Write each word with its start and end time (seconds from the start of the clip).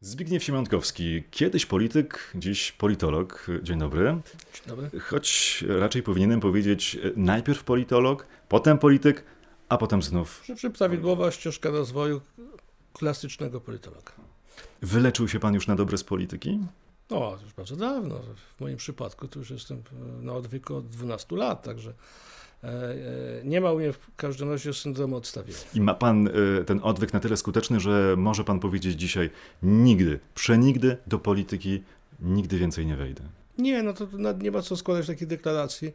Zbigniew 0.00 0.44
Siemiątkowski, 0.44 1.22
kiedyś 1.30 1.66
polityk, 1.66 2.32
dziś 2.34 2.72
politolog. 2.72 3.46
Dzień 3.62 3.78
dobry. 3.78 4.04
Dzień 4.54 4.62
dobry. 4.66 5.00
Choć 5.00 5.64
raczej 5.68 6.02
powinienem 6.02 6.40
powiedzieć 6.40 6.98
e, 7.02 7.10
najpierw 7.16 7.64
politolog, 7.64 8.26
potem 8.48 8.78
polityk, 8.78 9.24
a 9.68 9.78
potem 9.78 10.02
znów. 10.02 10.42
Przy 10.56 10.70
prawidłowa 10.70 11.30
ścieżka 11.30 11.70
rozwoju 11.70 12.20
klasycznego 12.92 13.60
politologa. 13.60 14.12
Wyleczył 14.82 15.28
się 15.28 15.40
pan 15.40 15.54
już 15.54 15.66
na 15.66 15.76
dobre 15.76 15.98
z 15.98 16.04
polityki? 16.04 16.60
O, 17.10 17.38
już 17.42 17.52
bardzo 17.52 17.76
dawno. 17.76 18.20
W 18.56 18.60
moim 18.60 18.76
przypadku 18.76 19.28
to 19.28 19.38
już 19.38 19.50
jestem 19.50 19.82
na 20.20 20.32
odwyku 20.32 20.76
od 20.76 20.88
12 20.88 21.36
lat, 21.36 21.62
także 21.62 21.90
e, 21.90 21.92
e, 21.92 21.94
nie 23.44 23.60
ma 23.60 23.72
u 23.72 23.78
mnie 23.78 23.92
w 23.92 24.16
każdym 24.16 24.50
razie 24.50 24.74
syndromu 24.74 25.16
odstawienia. 25.16 25.58
I 25.74 25.80
ma 25.80 25.94
pan 25.94 26.28
e, 26.28 26.64
ten 26.64 26.80
odwyk 26.82 27.12
na 27.12 27.20
tyle 27.20 27.36
skuteczny, 27.36 27.80
że 27.80 28.14
może 28.18 28.44
pan 28.44 28.60
powiedzieć 28.60 29.00
dzisiaj 29.00 29.30
nigdy, 29.62 30.20
przenigdy 30.34 30.96
do 31.06 31.18
polityki 31.18 31.82
nigdy 32.20 32.58
więcej 32.58 32.86
nie 32.86 32.96
wejdę. 32.96 33.22
Nie, 33.58 33.82
no 33.82 33.92
to 33.92 34.06
nie 34.40 34.50
ma 34.50 34.62
co 34.62 34.76
składać 34.76 35.06
takiej 35.06 35.28
deklaracji. 35.28 35.92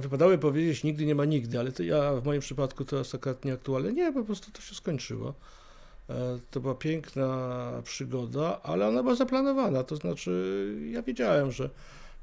Wypadały 0.00 0.38
powiedzieć 0.38 0.84
nigdy 0.84 1.06
nie 1.06 1.14
ma 1.14 1.24
nigdy, 1.24 1.58
ale 1.58 1.72
to 1.72 1.82
ja 1.82 2.12
w 2.12 2.24
moim 2.24 2.40
przypadku 2.40 2.84
to 2.84 2.96
jest 2.96 3.14
akurat 3.14 3.44
nieaktualne. 3.44 3.92
Nie, 3.92 4.12
po 4.12 4.24
prostu 4.24 4.52
to 4.52 4.60
się 4.60 4.74
skończyło. 4.74 5.34
E, 6.10 6.38
to 6.50 6.60
była 6.60 6.74
piękna 6.74 7.70
przygoda, 7.84 8.60
ale 8.62 8.88
ona 8.88 9.02
była 9.02 9.14
zaplanowana. 9.14 9.84
To 9.84 9.96
znaczy, 9.96 10.74
ja 10.90 11.02
wiedziałem, 11.02 11.52
że 11.52 11.70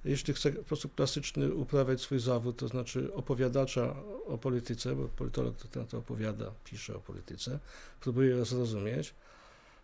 jeśli 0.06 0.34
chcę 0.34 0.52
w 0.52 0.66
sposób 0.66 0.96
klasyczny 0.96 1.54
uprawiać 1.54 2.02
swój 2.02 2.20
zawód, 2.20 2.58
to 2.58 2.68
znaczy 2.68 3.14
opowiadacza 3.14 3.96
o 4.28 4.38
polityce, 4.38 4.96
bo 4.96 5.08
politolog 5.08 5.58
to 5.58 5.68
ten, 5.68 5.88
to 5.88 5.98
opowiada, 5.98 6.52
pisze 6.64 6.96
o 6.96 7.00
polityce, 7.00 7.60
próbuje 8.02 8.30
ją 8.30 8.46
zrozumieć, 8.46 9.14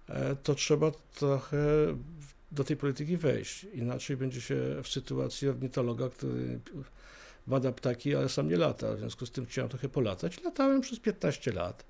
e, 0.09 0.36
to 0.36 0.55
trzeba 0.55 0.92
trochę 1.16 1.58
do 2.52 2.64
tej 2.64 2.78
polityki 2.78 3.18
wejść. 3.18 3.64
Inaczej 3.64 4.18
będzie 4.18 4.42
się 4.42 4.55
w 4.84 4.88
sytuacji 4.88 5.50
ornitologa, 5.50 6.09
który 6.09 6.59
bada 7.48 7.72
ptaki, 7.72 8.16
ale 8.16 8.30
sam 8.30 8.50
nie 8.50 8.58
lata. 8.58 8.95
W 8.95 9.00
związku 9.00 9.26
z 9.26 9.31
tym 9.31 9.45
chciałem 9.45 9.70
trochę 9.70 9.89
polatać. 9.89 10.44
Latałem 10.44 10.81
przez 10.81 11.00
15 11.00 11.52
lat 11.52 11.86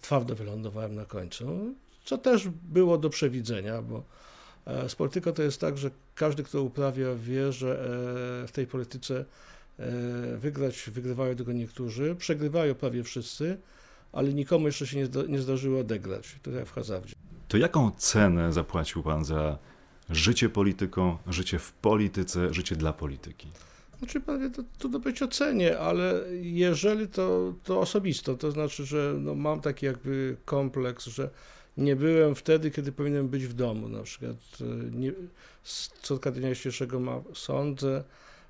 twardo 0.00 0.34
wylądowałem 0.34 0.94
na 0.94 1.04
końcu, 1.04 1.74
co 2.04 2.18
też 2.18 2.48
było 2.48 2.98
do 2.98 3.10
przewidzenia, 3.10 3.82
bo 3.82 4.04
z 4.66 4.92
e, 4.92 4.96
polityką 4.96 5.32
to 5.32 5.42
jest 5.42 5.60
tak, 5.60 5.78
że 5.78 5.90
każdy, 6.14 6.42
kto 6.42 6.62
uprawia, 6.62 7.14
wie, 7.14 7.52
że 7.52 7.80
e, 8.44 8.46
w 8.46 8.52
tej 8.52 8.66
polityce 8.66 9.24
e, 9.78 10.36
wygrać 10.36 10.90
wygrywają 10.90 11.36
tylko 11.36 11.52
niektórzy, 11.52 12.14
przegrywają 12.14 12.74
prawie 12.74 13.02
wszyscy, 13.02 13.58
ale 14.12 14.34
nikomu 14.34 14.66
jeszcze 14.66 14.86
się 14.86 14.96
nie, 14.96 15.08
nie 15.28 15.38
zdarzyło 15.38 15.80
odegrać, 15.80 16.36
jak 16.56 16.66
w 16.66 16.72
hazardzie. 16.72 17.14
To 17.48 17.56
jaką 17.56 17.90
cenę 17.90 18.52
zapłacił 18.52 19.02
pan 19.02 19.24
za 19.24 19.58
życie 20.10 20.48
polityką, 20.48 21.18
życie 21.26 21.58
w 21.58 21.72
polityce, 21.72 22.54
życie 22.54 22.76
dla 22.76 22.92
polityki? 22.92 23.48
Znaczy, 23.98 24.20
panie, 24.20 24.50
to 24.50 24.62
trudno 24.78 24.98
być 24.98 25.22
ocenie, 25.22 25.78
ale 25.78 26.22
jeżeli 26.40 27.08
to, 27.08 27.54
to 27.64 27.80
osobisto, 27.80 28.36
to 28.36 28.50
znaczy, 28.50 28.86
że 28.86 29.14
no, 29.20 29.34
mam 29.34 29.60
taki 29.60 29.86
jakby 29.86 30.36
kompleks, 30.44 31.06
że 31.06 31.30
nie 31.76 31.96
byłem 31.96 32.34
wtedy, 32.34 32.70
kiedy 32.70 32.92
powinienem 32.92 33.28
być 33.28 33.46
w 33.46 33.52
domu. 33.52 33.88
Na 33.88 34.02
przykład 34.02 34.36
e, 34.60 34.64
nie, 34.90 35.12
córka 36.02 36.30
dnia 36.30 36.54
dzisiejszego 36.54 37.00
ma, 37.00 37.22
sądzę, 37.34 38.04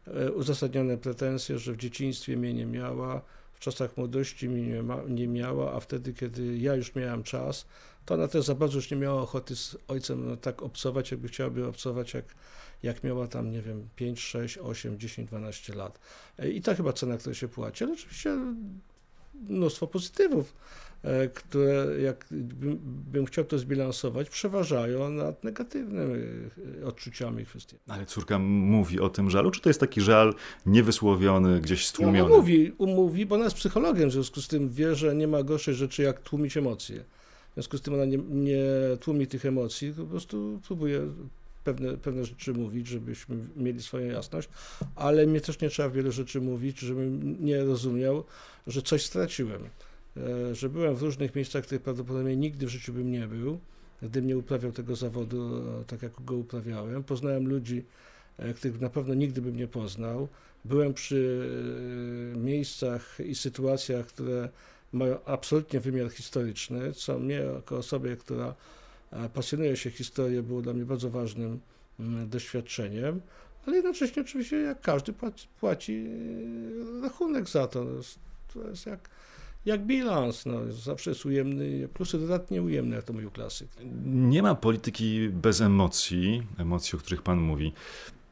e, 0.07 0.33
uzasadnione 0.33 0.99
pretensje, 0.99 1.59
że 1.59 1.73
w 1.73 1.77
dzieciństwie 1.77 2.37
mnie 2.37 2.55
nie 2.55 2.67
miała, 2.67 3.23
w 3.55 3.61
czasach 3.61 3.97
młodości 3.97 4.49
mnie 4.49 4.63
nie, 4.63 4.83
ma, 4.83 5.03
nie 5.09 5.29
miała, 5.29 5.73
a 5.73 5.81
wtedy, 5.81 6.13
kiedy 6.15 6.59
ja 6.59 6.75
już 6.75 6.95
miałem 6.95 7.23
czas, 7.23 7.67
to 8.05 8.15
ona 8.15 8.29
też 8.29 8.45
za 8.45 8.55
bardzo 8.55 8.79
już 8.79 8.91
nie 8.91 8.97
miała 8.97 9.23
ochoty 9.23 9.57
z 9.57 9.77
ojcem 9.89 10.29
no, 10.29 10.37
tak 10.37 10.63
obcować, 10.63 11.11
jakby 11.11 11.29
chciałaby 11.29 11.67
obcować, 11.67 12.15
jak 12.15 12.25
jak 12.83 13.05
miała 13.05 13.29
tam, 13.29 13.51
nie 13.51 13.63
wiem, 13.63 13.89
5, 13.97 14.21
6, 14.21 14.59
8, 14.59 14.99
10, 14.99 15.29
12 15.29 15.75
lat. 15.75 15.99
E, 16.39 16.51
I 16.51 16.63
to 16.63 16.75
chyba 16.75 16.93
cena, 16.93 17.19
która 17.19 17.35
się 17.35 17.49
płaci, 17.49 17.85
ale 17.85 17.93
oczywiście 17.93 18.39
mnóstwo 19.49 19.87
pozytywów, 19.87 20.55
e, 21.03 21.29
które 21.29 21.87
jak 22.03 22.27
bym 23.13 23.27
chciał 23.27 23.45
to 23.45 23.59
zbilansować, 23.59 24.31
przeważają 24.31 25.11
nad 25.11 25.45
negatywnymi 25.45 26.25
e, 26.83 26.87
odczuciami 26.87 27.43
i 27.43 27.47
kwestiami. 27.47 27.83
Ale 27.89 28.07
córka 28.07 28.39
mówi 28.39 29.01
o 29.01 29.09
tym 29.09 29.31
żalu, 29.31 29.51
czy 29.51 29.61
to 29.61 29.71
jest 29.71 29.81
taki 29.81 30.01
żal 30.01 30.35
niewysłowiony, 30.67 31.61
gdzieś 31.61 31.87
stłumiony? 31.87 32.25
Ona 32.25 32.37
mówi, 32.37 32.73
mówi, 32.79 33.27
bo 33.27 33.35
ona 33.35 33.45
jest 33.45 33.57
psychologiem, 33.57 34.09
w 34.09 34.13
związku 34.13 34.41
z 34.41 34.49
tym 34.49 34.71
wie, 34.71 34.95
że 34.95 35.15
nie 35.15 35.29
ma 35.29 35.43
gorszej 35.43 35.75
rzeczy, 35.75 36.03
jak 36.03 36.21
tłumić 36.21 36.57
emocje. 36.57 37.05
W 37.51 37.55
związku 37.55 37.79
z 37.79 37.83
tym 37.83 37.95
ona 37.95 38.05
nie, 38.05 38.19
nie 38.19 38.63
tłumi 39.01 39.27
tych 39.27 39.47
emocji, 39.47 39.93
po 39.93 40.05
prostu 40.05 40.61
próbuje 40.67 41.01
pewne, 41.67 41.97
pewne 41.97 42.25
rzeczy 42.25 42.53
mówić, 42.53 42.87
żebyśmy 42.87 43.37
mieli 43.57 43.83
swoją 43.83 44.07
jasność, 44.07 44.49
ale 44.95 45.27
mnie 45.27 45.41
też 45.41 45.61
nie 45.61 45.71
trzeba 45.71 45.91
wiele 45.91 46.13
rzeczy 46.13 46.41
mówić, 46.41 46.79
żebym 46.81 47.37
nie 47.45 47.65
rozumiał, 47.65 48.25
że 48.67 48.83
coś 48.83 49.05
straciłem. 49.05 49.69
E, 50.17 50.55
że 50.55 50.69
byłem 50.69 50.95
w 50.95 51.03
różnych 51.03 51.35
miejscach, 51.35 51.65
których 51.65 51.83
prawdopodobnie 51.83 52.37
nigdy 52.37 52.67
w 52.67 52.69
życiu 52.69 52.93
bym 52.93 53.11
nie 53.11 53.27
był, 53.27 53.59
gdybym 54.03 54.27
nie 54.27 54.39
uprawiał 54.39 54.73
tego 54.73 54.97
zawodu 54.97 55.57
e, 55.81 55.85
tak, 55.85 56.03
jak 56.03 56.13
go 56.25 56.37
uprawiałem. 56.37 57.05
Poznałem 57.05 57.49
ludzi, 57.49 57.85
e, 58.39 58.55
których 58.55 58.81
na 58.81 58.91
pewno 58.91 59.15
nigdy 59.15 59.43
bym 59.43 59.57
nie 59.57 59.69
poznał. 59.69 60.29
Byłem 60.65 60.95
przy 60.95 61.51
miejscach 62.37 63.19
i 63.27 63.35
sytuacjach, 63.35 64.07
które 64.07 64.49
mają 64.93 65.25
absolutnie 65.25 65.81
wymiar 65.81 66.11
historyczny, 66.11 66.93
co 66.93 67.19
mnie 67.19 67.35
jako 67.35 67.77
osobie, 67.77 68.17
która 68.17 68.55
pasjonuje 69.35 69.77
się 69.77 69.91
historią, 69.91 70.43
było 70.43 70.63
dla 70.63 70.73
mnie 70.73 70.85
bardzo 70.85 71.11
ważnym 71.11 71.61
mm, 72.01 72.29
doświadczeniem, 72.29 73.21
ale 73.67 73.77
jednocześnie 73.77 74.23
oczywiście 74.23 74.57
jak 74.57 74.81
każdy 74.81 75.13
płaci, 75.13 75.49
płaci 75.61 76.07
rachunek 77.03 77.49
za 77.49 77.67
to. 77.67 77.87
To 78.55 78.69
jest 78.69 78.87
jak, 78.87 79.11
jak 79.67 79.87
bilans, 79.87 80.47
no, 80.47 80.73
zawsze 80.73 81.11
jest 81.11 81.27
ujemny, 81.27 81.89
plusy 81.95 82.19
dodatnie 82.19 82.63
ujemne, 82.63 82.97
jak 82.97 83.05
to 83.05 83.13
mówił 83.13 83.31
klasyk. 83.31 83.69
Nie 84.05 84.43
ma 84.43 84.55
polityki 84.55 85.29
bez 85.29 85.61
emocji, 85.61 86.43
emocji, 86.59 86.97
o 86.97 86.99
których 86.99 87.23
pan 87.23 87.41
mówi. 87.41 87.73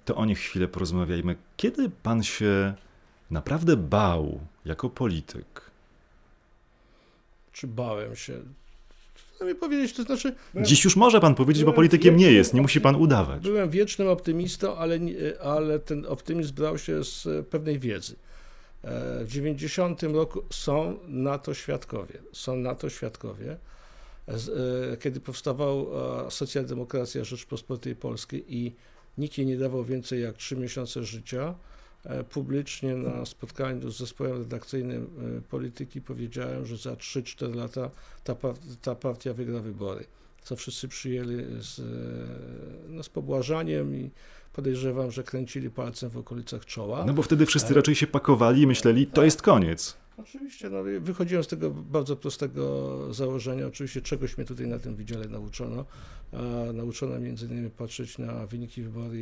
To 0.05 0.15
o 0.15 0.25
nich 0.25 0.39
chwilę 0.39 0.69
porozmawiajmy. 0.69 1.37
Kiedy 1.57 1.91
pan 1.91 2.23
się 2.23 2.75
naprawdę 3.31 3.77
bał 3.77 4.41
jako 4.65 4.91
polityk? 4.91 5.71
Czy 7.53 7.67
bałem 7.67 8.17
się? 8.17 8.41
mi 9.45 9.55
powiedzieć, 9.55 9.93
to 9.93 10.03
znaczy... 10.03 10.35
Dziś 10.55 10.85
już 10.85 10.97
może 10.97 11.21
pan 11.21 11.35
powiedzieć, 11.35 11.65
bo 11.65 11.73
politykiem 11.73 12.17
nie 12.17 12.33
jest, 12.33 12.55
nie 12.55 12.63
musi 12.63 12.81
pan 12.81 12.97
udawać. 12.97 13.43
Byłem 13.43 13.71
wiecznym 13.71 14.09
optymistą, 14.09 14.77
ale, 14.77 14.99
ale 15.43 15.79
ten 15.79 16.07
optymizm 16.07 16.55
brał 16.55 16.79
się 16.79 17.05
z 17.05 17.47
pewnej 17.49 17.79
wiedzy. 17.79 18.17
E, 18.85 19.25
w 19.25 19.29
90 19.29 20.03
roku 20.03 20.43
są 20.51 20.99
na 21.09 21.39
to 21.39 21.55
świadkowie. 21.55 22.19
Są 22.33 22.57
na 22.57 22.75
to 22.75 22.91
świadkowie. 22.91 23.57
E, 24.29 24.97
kiedy 24.97 25.21
powstawała 25.21 26.31
socjaldemokracja 26.31 27.25
Rzeczpospolitej 27.25 27.97
Polskiej 27.97 28.55
i 28.55 28.73
nikt 29.19 29.39
jej 29.39 29.47
nie 29.47 29.57
dawał 29.57 29.85
więcej 29.85 30.23
jak 30.23 30.37
trzy 30.37 30.57
miesiące 30.57 31.05
życia, 31.05 31.55
E, 32.05 32.25
publicznie 32.25 32.95
na 32.95 33.27
spotkaniu 33.27 33.91
z 33.91 33.99
zespołem 33.99 34.39
redakcyjnym 34.39 35.11
e, 35.39 35.41
polityki 35.41 36.01
powiedziałem, 36.01 36.67
że 36.67 36.77
za 36.77 36.95
3-4 36.95 37.55
lata 37.55 37.91
ta, 38.25 38.37
ta 38.83 38.95
partia 38.95 39.33
wygra 39.33 39.61
wybory. 39.61 40.05
Co 40.43 40.57
wszyscy 40.57 40.89
przyjęli 40.89 41.37
z, 41.61 41.79
e, 41.79 41.83
no, 42.89 43.03
z 43.03 43.09
pobłażaniem 43.09 43.95
i 43.95 44.11
podejrzewam, 44.55 45.11
że 45.11 45.23
kręcili 45.23 45.71
palcem 45.71 46.11
w 46.11 46.17
okolicach 46.17 46.65
czoła. 46.65 47.05
No 47.05 47.15
bo 47.15 47.23
wtedy 47.23 47.47
wszyscy 47.47 47.75
raczej 47.75 47.95
się 47.95 48.07
pakowali 48.07 48.63
i 48.63 48.67
myśleli, 48.67 49.07
to 49.07 49.25
jest 49.25 49.43
koniec. 49.43 49.97
Oczywiście, 50.17 50.71
no, 50.71 50.79
wychodziłem 51.01 51.45
z 51.45 51.47
tego 51.47 51.71
bardzo 51.71 52.17
prostego 52.17 53.15
założenia. 53.15 53.67
Oczywiście 53.67 54.03
czegoś 54.03 54.37
mnie 54.39 54.47
tutaj 54.47 54.67
na 54.67 54.79
tym 54.79 54.97
wydziale 54.97 55.29
nauczono. 55.29 55.85
A 56.33 56.73
nauczono 56.73 57.21
między 57.21 57.47
innymi 57.47 57.71
patrzeć 57.71 58.19
na 58.19 58.47
wyniki 58.47 58.83
wyborów 58.83 59.13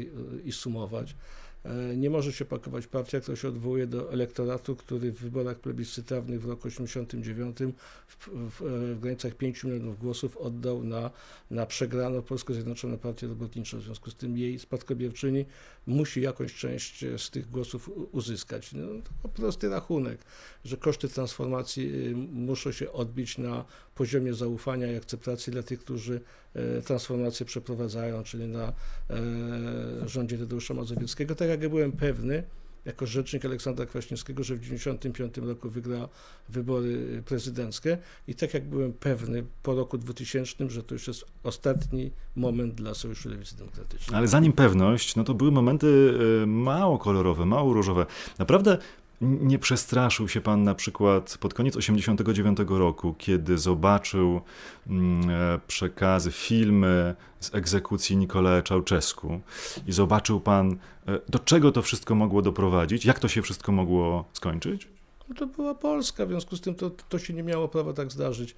i 0.45 0.53
sumować. 0.53 1.17
E, 1.65 1.97
nie 1.97 2.11
może 2.11 2.33
się 2.33 2.45
pakować 2.45 2.87
partia, 2.87 3.21
która 3.21 3.37
się 3.37 3.49
odwołuje 3.49 3.87
do 3.87 4.13
elektoratu, 4.13 4.77
który 4.77 5.13
w 5.13 5.19
wyborach 5.19 5.61
plebiscytarnych 5.61 6.43
w 6.43 6.49
roku 6.49 6.63
1989 6.69 7.77
w, 8.07 8.29
w, 8.29 8.61
w, 8.61 9.01
granicach 9.01 9.35
5 9.35 9.65
milionów 9.65 9.99
głosów 9.99 10.37
oddał 10.37 10.85
na, 10.85 11.11
na 11.51 11.67
przegraną 11.67 12.23
Polsko 12.23 12.55
Zjednoczoną 12.55 12.99
Partię 12.99 13.27
Robotniczą. 13.27 13.79
W 13.79 13.83
związku 13.83 14.11
z 14.11 14.15
tym 14.15 14.39
jej 14.39 14.59
spadkobierczyni 14.59 15.45
musi 15.87 16.21
jakąś 16.21 16.55
część 16.55 17.05
z 17.17 17.31
tych 17.31 17.51
głosów 17.51 17.91
uzyskać. 18.13 18.73
No, 18.73 18.87
to 19.23 19.29
prosty 19.29 19.69
rachunek, 19.69 20.25
że 20.65 20.77
koszty 20.77 21.09
transformacji 21.09 22.09
y, 22.11 22.15
muszą 22.33 22.73
się 22.73 22.93
odbić 22.93 23.39
na 23.39 23.65
poziomie 23.95 24.35
zaufania 24.35 24.93
i 24.93 24.97
akceptacji 24.97 25.53
dla 25.53 25.63
tych, 25.63 25.81
którzy 25.81 26.21
e, 26.55 26.83
transformację 26.83 27.47
przeprowadzają, 27.47 28.23
czyli 28.23 28.49
na 28.49 28.73
e, 29.11 30.09
rządzie 30.09 30.39
Tadeusza 30.39 30.75
Mazowieckiego. 30.75 31.35
Tak 31.35 31.49
jak 31.49 31.63
ja 31.63 31.69
byłem 31.69 31.93
pewny, 31.93 32.45
jako 32.85 33.07
rzecznik 33.07 33.45
Aleksandra 33.45 33.87
Kwaśniewskiego, 33.87 34.45
że 34.45 34.55
w 34.55 34.61
1995 34.61 35.49
roku 35.49 35.71
wygra 35.71 36.09
wybory 36.49 37.23
prezydenckie 37.27 37.99
i 38.29 38.35
tak 38.35 38.55
jak 38.55 38.65
byłem 38.69 38.93
pewny 38.93 39.45
po 39.63 39.75
roku 39.75 39.99
2000, 39.99 40.71
że 40.71 40.83
to 40.83 40.95
już 40.95 41.09
jest 41.09 41.25
ostatni 41.43 42.11
moment 42.37 42.75
dla 42.75 42.95
Sojuszu 42.95 43.29
Lewicy 43.29 43.57
Demokratycznej. 43.57 44.19
Ale 44.19 44.29
zanim 44.29 44.53
pewność, 44.53 45.17
no 45.17 45.25
to 45.25 45.35
były 45.35 45.51
momenty 45.51 46.15
e, 46.43 46.47
mało 46.47 46.99
kolorowe, 46.99 47.47
mało 47.47 47.73
różowe. 47.73 48.07
Naprawdę 48.39 48.79
nie 49.23 49.59
przestraszył 49.59 50.29
się 50.29 50.41
pan 50.41 50.63
na 50.63 50.75
przykład 50.75 51.39
pod 51.41 51.55
koniec 51.55 51.77
89 51.77 52.59
roku, 52.69 53.15
kiedy 53.19 53.59
zobaczył 53.59 54.41
mm, 54.87 55.31
e, 55.31 55.61
przekazy, 55.67 56.33
filmy 56.33 57.15
z 57.41 57.55
egzekucji 57.55 58.17
Nikolaja 58.17 58.63
Czałczesku 58.63 59.41
i 59.87 59.93
zobaczył 59.93 60.41
pan, 60.41 60.77
e, 61.07 61.19
do 61.29 61.39
czego 61.39 61.73
to 61.73 61.83
wszystko 61.83 62.15
mogło 62.15 62.43
doprowadzić, 62.43 63.05
jak 63.05 63.19
to 63.19 63.29
się 63.29 63.43
wszystko 63.43 63.73
mogło 63.73 64.25
skończyć? 64.33 64.89
No 65.29 65.35
to 65.35 65.47
była 65.47 65.75
Polska, 65.75 66.27
w 66.27 66.29
związku 66.29 66.57
z 66.57 66.61
tym 66.61 66.75
to, 66.75 66.91
to 66.91 67.19
się 67.19 67.35
nie 67.35 67.43
miało 67.43 67.69
prawa 67.69 67.93
tak 67.93 68.13
zdarzyć. 68.13 68.55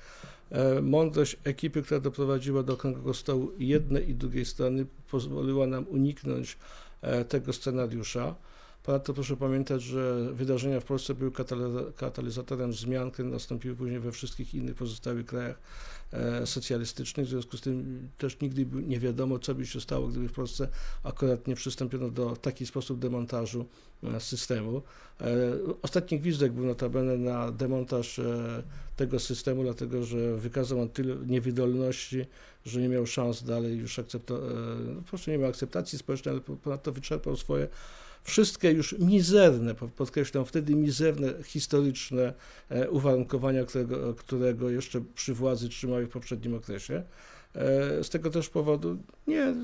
E, 0.51 0.83
mądrość 0.83 1.37
ekipy, 1.45 1.83
która 1.83 2.01
doprowadziła 2.01 2.63
do 2.63 2.73
okrągłego 2.73 3.15
stołu 3.15 3.53
jednej 3.59 4.11
i 4.11 4.15
drugiej 4.15 4.45
strony, 4.45 4.87
pozwoliła 5.11 5.67
nam 5.67 5.87
uniknąć 5.89 6.59
tego 7.29 7.53
scenariusza. 7.53 8.35
Ponadto 8.85 9.15
proszę 9.15 9.37
pamiętać, 9.37 9.83
że 9.83 10.33
wydarzenia 10.33 10.81
w 10.81 10.85
Polsce 10.85 11.15
były 11.15 11.33
katalizatorem 11.97 12.73
zmian, 12.73 13.11
które 13.11 13.29
nastąpiły 13.29 13.77
później 13.77 14.01
we 14.01 14.13
wszystkich 14.13 14.55
innych 14.55 14.75
pozostałych 14.75 15.27
krajach 15.27 15.59
e, 16.13 16.47
socjalistycznych. 16.47 17.27
W 17.27 17.29
związku 17.29 17.57
z 17.57 17.61
tym 17.61 18.09
też 18.19 18.41
nigdy 18.41 18.67
nie 18.73 19.01
wiadomo, 19.01 19.39
co 19.39 19.55
by 19.55 19.67
się 19.67 19.81
stało, 19.81 20.09
gdyby 20.09 20.29
w 20.29 20.33
Polsce 20.33 20.69
akurat 21.03 21.47
nie 21.47 21.55
przystąpiono 21.55 22.11
do 22.11 22.37
taki 22.37 22.67
sposób 22.67 22.99
demontażu 22.99 23.67
e, 24.03 24.21
systemu. 24.21 24.83
E, 25.21 25.27
ostatni 25.83 26.19
gwizdek 26.19 26.53
był 26.53 26.67
notabene 26.67 27.17
na 27.17 27.53
demontaż 27.53 28.21
tego 28.97 29.21
systemu, 29.21 29.63
dlatego 29.63 30.05
że 30.05 30.37
wykazał 30.37 30.81
on 30.81 30.89
tyle 30.89 31.17
niewydolności, 31.27 32.27
że 32.67 32.81
nie 32.81 32.89
miał 32.89 33.07
szans 33.07 33.43
dalej 33.43 33.79
już 33.79 33.99
akceptować, 33.99 34.51
no, 34.95 35.03
proszę, 35.09 35.31
nie 35.31 35.39
miał 35.39 35.51
akceptacji 35.51 35.99
społecznej, 35.99 36.33
ale 36.33 36.57
ponadto 36.57 36.93
wyczerpał 36.93 37.37
swoje 37.37 37.69
wszystkie 38.25 38.71
już 38.71 38.99
mizerne, 38.99 39.75
podkreślam 39.75 40.45
wtedy 40.45 40.75
mizerne 40.75 41.43
historyczne 41.43 42.35
e, 42.69 42.91
uwarunkowania, 42.91 43.65
którego, 43.65 44.15
którego 44.15 44.71
jeszcze 44.71 45.01
przy 45.15 45.35
władzy 45.35 45.69
trzymały 45.69 46.07
w 46.07 46.11
poprzednim 46.11 46.55
okresie. 46.55 47.03
E, 47.55 48.05
z 48.05 48.11
tego 48.11 48.31
też 48.31 48.49
powodu 48.49 48.99
nie, 49.27 49.55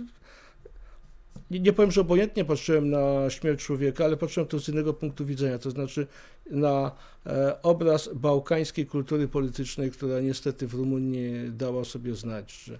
nie 1.50 1.72
powiem, 1.72 1.90
że 1.90 2.00
obojętnie 2.00 2.44
patrzyłem 2.44 2.90
na 2.90 3.30
śmierć 3.30 3.60
człowieka, 3.64 4.04
ale 4.04 4.16
patrzyłem 4.16 4.48
to 4.48 4.58
z 4.60 4.68
innego 4.68 4.94
punktu 4.94 5.26
widzenia, 5.26 5.58
to 5.58 5.70
znaczy 5.70 6.06
na 6.50 6.90
e, 7.26 7.62
obraz 7.62 8.10
bałkańskiej 8.14 8.86
kultury 8.86 9.28
politycznej, 9.28 9.90
która 9.90 10.20
niestety 10.20 10.66
w 10.66 10.74
Rumunii 10.74 11.52
dała 11.52 11.84
sobie 11.84 12.14
znać, 12.14 12.52
że 12.52 12.78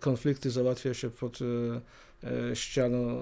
konflikty 0.00 0.50
załatwia 0.50 0.94
się 0.94 1.10
pod 1.10 1.38
E, 2.24 2.56
ścianą 2.56 3.18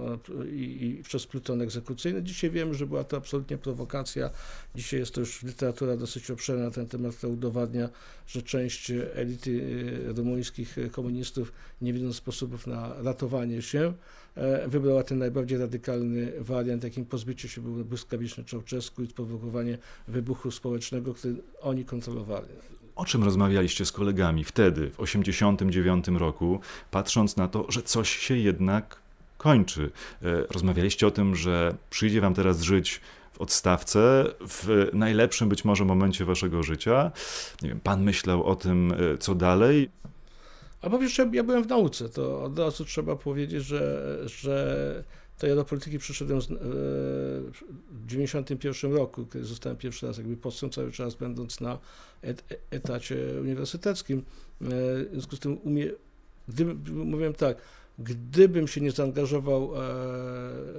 i, 0.52 0.96
i 0.98 1.02
przez 1.02 1.26
pluton 1.26 1.62
egzekucyjny. 1.62 2.22
Dzisiaj 2.22 2.50
wiemy, 2.50 2.74
że 2.74 2.86
była 2.86 3.04
to 3.04 3.16
absolutnie 3.16 3.58
prowokacja. 3.58 4.30
Dzisiaj 4.74 5.00
jest 5.00 5.14
to 5.14 5.20
już 5.20 5.42
literatura 5.42 5.96
dosyć 5.96 6.30
obszerna 6.30 6.64
na 6.64 6.70
ten 6.70 6.86
temat, 6.86 7.16
która 7.16 7.32
udowadnia, 7.32 7.88
że 8.26 8.42
część 8.42 8.92
elity 9.14 9.62
e, 10.08 10.12
rumuńskich 10.12 10.76
komunistów, 10.92 11.52
nie 11.82 11.92
widząc 11.92 12.16
sposobów 12.16 12.66
na 12.66 13.02
ratowanie 13.02 13.62
się, 13.62 13.92
e, 14.34 14.68
wybrała 14.68 15.02
ten 15.02 15.18
najbardziej 15.18 15.58
radykalny 15.58 16.32
wariant, 16.38 16.84
jakim 16.84 17.04
pozbycie 17.04 17.48
się 17.48 17.60
był 17.60 17.84
błyskawiczny 17.84 18.44
Czałczesku 18.44 19.02
i 19.02 19.08
wybuchu 20.08 20.50
społecznego, 20.50 21.14
który 21.14 21.34
oni 21.60 21.84
kontrolowali. 21.84 22.48
O 22.96 23.04
czym 23.04 23.24
rozmawialiście 23.24 23.84
z 23.84 23.92
kolegami 23.92 24.44
wtedy, 24.44 24.80
w 24.90 24.96
1989 24.96 26.08
roku, 26.08 26.60
patrząc 26.90 27.36
na 27.36 27.48
to, 27.48 27.66
że 27.68 27.82
coś 27.82 28.16
się 28.16 28.36
jednak 28.36 28.96
kończy? 29.38 29.90
E, 30.22 30.46
rozmawialiście 30.50 31.06
o 31.06 31.10
tym, 31.10 31.36
że 31.36 31.74
przyjdzie 31.90 32.20
wam 32.20 32.34
teraz 32.34 32.62
żyć 32.62 33.00
w 33.32 33.40
odstawce, 33.40 34.24
w 34.40 34.90
najlepszym 34.92 35.48
być 35.48 35.64
może 35.64 35.84
momencie 35.84 36.24
waszego 36.24 36.62
życia. 36.62 37.12
Nie 37.62 37.68
wiem, 37.68 37.80
pan 37.80 38.04
myślał 38.04 38.44
o 38.44 38.56
tym, 38.56 38.92
e, 38.92 39.18
co 39.18 39.34
dalej. 39.34 39.90
A 40.82 40.90
po 40.90 40.98
pierwsze, 40.98 41.30
ja 41.32 41.42
byłem 41.42 41.62
w 41.62 41.68
nauce, 41.68 42.08
to 42.08 42.42
od 42.42 42.58
razu 42.58 42.84
trzeba 42.84 43.16
powiedzieć, 43.16 43.64
że, 43.64 44.16
że 44.24 45.04
to 45.38 45.46
ja 45.46 45.54
do 45.54 45.64
polityki 45.64 45.98
przyszedłem 45.98 46.42
z, 46.42 46.50
e, 46.50 46.54
w 47.90 48.06
91 48.06 48.92
roku, 48.92 49.26
kiedy 49.26 49.44
zostałem 49.44 49.76
pierwszy 49.76 50.06
raz 50.06 50.18
jakby 50.18 50.36
posłem, 50.36 50.72
cały 50.72 50.92
czas 50.92 51.14
będąc 51.14 51.60
na 51.60 51.78
et, 52.22 52.60
etacie 52.70 53.16
uniwersyteckim. 53.40 54.18
E, 54.18 54.24
w 54.60 55.08
związku 55.12 55.36
z 55.36 55.40
tym 55.40 55.58
umie, 55.64 55.90
mówiłem 56.86 57.34
tak, 57.34 57.56
gdybym 57.98 58.68
się 58.68 58.80
nie 58.80 58.90
zaangażował 58.90 59.62
e, 59.64 59.78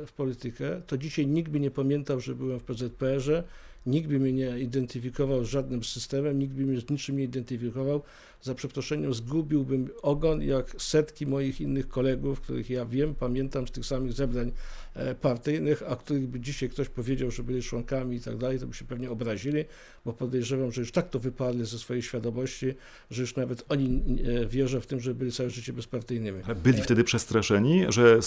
w 0.06 0.12
politykę, 0.16 0.82
to 0.88 0.98
dzisiaj 0.98 1.28
nikt 1.28 1.52
by 1.52 1.60
nie 1.60 1.72
pamiętał, 1.72 2.20
że 2.20 2.36
byłem 2.36 2.60
w 2.60 2.64
PZPR-ze, 2.64 3.44
nikt 3.86 4.08
by 4.08 4.20
mnie 4.20 4.34
nie 4.34 4.60
identyfikował 4.60 5.46
z 5.46 5.48
żadnym 5.48 5.84
systemem, 5.84 6.40
nikt 6.40 6.54
by 6.54 6.62
mnie 6.62 6.82
z 6.82 6.90
niczym 6.90 7.18
nie 7.18 7.24
identyfikował. 7.24 8.02
Za 8.42 8.56
przeproszeniem 8.56 9.14
zgubiłbym 9.14 9.90
ogon 10.02 10.42
jak 10.42 10.76
setki 10.78 11.28
moich 11.28 11.62
innych 11.62 11.88
kolegów, 11.88 12.42
których 12.42 12.70
ja 12.70 12.86
wiem, 12.86 13.16
pamiętam 13.16 13.68
z 13.68 13.72
tych 13.72 13.86
samych 13.86 14.14
zebrań 14.14 14.52
e, 14.94 15.16
partyjnych, 15.16 15.84
a 15.88 15.96
których 15.96 16.28
by 16.28 16.40
dzisiaj 16.40 16.70
ktoś 16.70 16.90
powiedział, 16.90 17.32
że 17.32 17.44
byli 17.44 17.62
członkami 17.62 18.16
i 18.16 18.22
tak 18.22 18.38
dalej, 18.38 18.60
to 18.60 18.68
by 18.68 18.74
się 18.74 18.86
pewnie 18.86 19.12
obrazili, 19.12 19.66
bo 20.06 20.14
podejrzewam, 20.14 20.72
że 20.72 20.82
już 20.82 20.92
tak 20.92 21.10
to 21.10 21.20
wypadli 21.20 21.66
ze 21.66 21.80
swojej 21.80 22.04
świadomości, 22.04 22.74
że 23.12 23.22
już 23.22 23.36
nawet 23.36 23.66
oni 23.70 24.04
e, 24.24 24.46
wierzą 24.46 24.82
w 24.82 24.88
tym, 24.88 25.00
że 25.00 25.16
byli 25.16 25.32
całe 25.32 25.50
życie 25.50 25.74
bezpartyjnymi. 25.74 26.42
Ale 26.46 26.56
byli 26.56 26.82
wtedy 26.82 27.04
przestraszeni, 27.04 27.86
że 27.90 28.20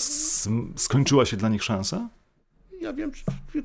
skończyła 0.77 1.27
się 1.27 1.37
dla 1.37 1.49
nich 1.49 1.63
szansa? 1.63 2.09
Ja 2.83 2.93
wiem, 2.93 3.13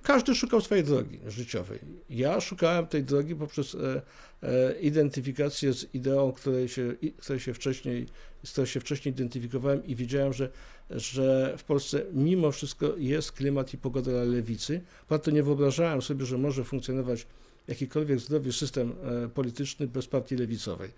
każdy 0.04 0.36
szukał 0.36 0.62
swojej 0.62 0.84
drogi 0.84 1.20
życiowej. 1.28 1.80
Ja 2.10 2.42
szukałem 2.42 2.88
tej 2.88 3.04
drogi 3.04 3.36
poprzez 3.36 3.76
e, 3.76 4.02
e, 4.44 4.80
identyfikację 4.80 5.74
z 5.74 5.96
ideą, 5.96 6.32
której 6.32 6.70
się, 6.70 6.96
której 7.18 7.40
się 7.40 7.54
wcześniej, 7.54 8.08
z 8.44 8.52
której 8.52 8.68
się 8.68 8.80
wcześniej 8.80 9.14
identyfikowałem 9.14 9.86
i 9.86 9.96
wiedziałem, 9.96 10.34
że, 10.34 10.50
że 10.90 11.54
w 11.58 11.64
Polsce 11.64 12.06
mimo 12.14 12.52
wszystko 12.52 12.94
jest 12.98 13.32
klimat 13.32 13.74
i 13.74 13.78
pogoda 13.78 14.12
dla 14.12 14.24
lewicy. 14.24 14.82
Ponadto 15.08 15.32
nie 15.32 15.44
wyobrażałem 15.44 16.02
sobie, 16.02 16.26
że 16.26 16.38
może 16.38 16.64
funkcjonować 16.64 17.28
jakikolwiek 17.68 18.20
zdrowy 18.20 18.54
system 18.54 18.94
e, 19.26 19.30
polityczny 19.30 19.88
bez 19.88 20.08
partii 20.08 20.36
lewicowej. 20.36 20.90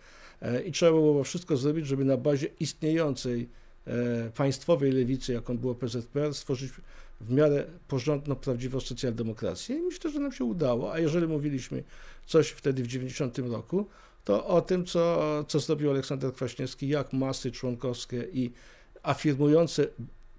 I 0.66 0.72
trzeba 0.72 0.92
było 0.92 1.24
wszystko 1.24 1.58
zrobić, 1.58 1.88
żeby 1.88 2.06
na 2.06 2.18
bazie 2.18 2.48
istniejącej 2.60 3.50
państwowej 4.36 4.92
lewicy, 4.92 5.34
jaką 5.34 5.58
było 5.58 5.76
PZPR, 5.76 6.34
stworzyć 6.34 6.72
w 7.22 7.32
miarę 7.32 7.66
porządną, 7.88 8.36
prawdziwą 8.36 8.80
socjaldemokrację 8.80 9.78
i 9.78 9.82
myślę, 9.82 10.12
że 10.12 10.20
nam 10.20 10.32
się 10.32 10.44
udało, 10.44 10.94
a 10.94 11.00
jeżeli 11.00 11.28
mówiliśmy 11.28 11.84
coś 12.26 12.50
wtedy 12.50 12.84
w 12.84 12.88
90 12.88 13.38
roku, 13.38 13.88
to 14.24 14.48
o 14.48 14.62
tym, 14.62 14.86
co, 14.86 15.46
co 15.48 15.60
zrobił 15.60 15.90
Aleksander 15.90 16.34
Kwaśniewski, 16.34 16.88
jak 16.88 17.14
masy 17.14 17.52
członkowskie 17.52 18.28
i 18.34 18.52
afirmujące 19.04 19.88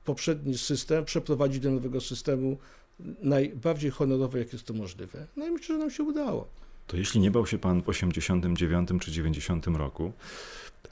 poprzedni 0.05 0.59
system 0.59 1.05
przeprowadzić 1.05 1.61
do 1.61 1.71
nowego 1.71 2.01
systemu 2.01 2.59
najbardziej 3.23 3.91
honorowo, 3.91 4.39
jak 4.39 4.53
jest 4.53 4.65
to 4.65 4.75
możliwe. 4.75 5.27
No 5.37 5.47
i 5.47 5.51
myślę, 5.51 5.75
że 5.75 5.79
nam 5.79 5.91
się 5.91 6.03
udało. 6.03 6.49
To 6.87 6.97
jeśli 6.97 7.21
nie 7.21 7.31
bał 7.31 7.47
się 7.47 7.59
pan 7.59 7.83
w 7.83 7.89
89 7.89 8.89
czy 9.01 9.13
90 9.13 9.67
roku, 9.67 10.13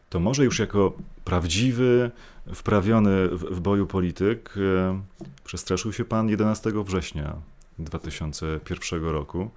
to 0.09 0.21
może 0.21 0.45
już 0.45 0.59
jako 0.59 0.93
prawdziwy, 1.25 2.11
wprawiony 2.55 3.29
w, 3.29 3.45
w 3.45 3.61
boju 3.61 3.87
polityk 3.87 4.55
e, 4.57 5.01
przestraszył 5.45 5.93
się 5.93 6.05
pan 6.05 6.29
11 6.29 6.73
września 6.85 7.37
2001 7.79 9.05
roku 9.05 9.51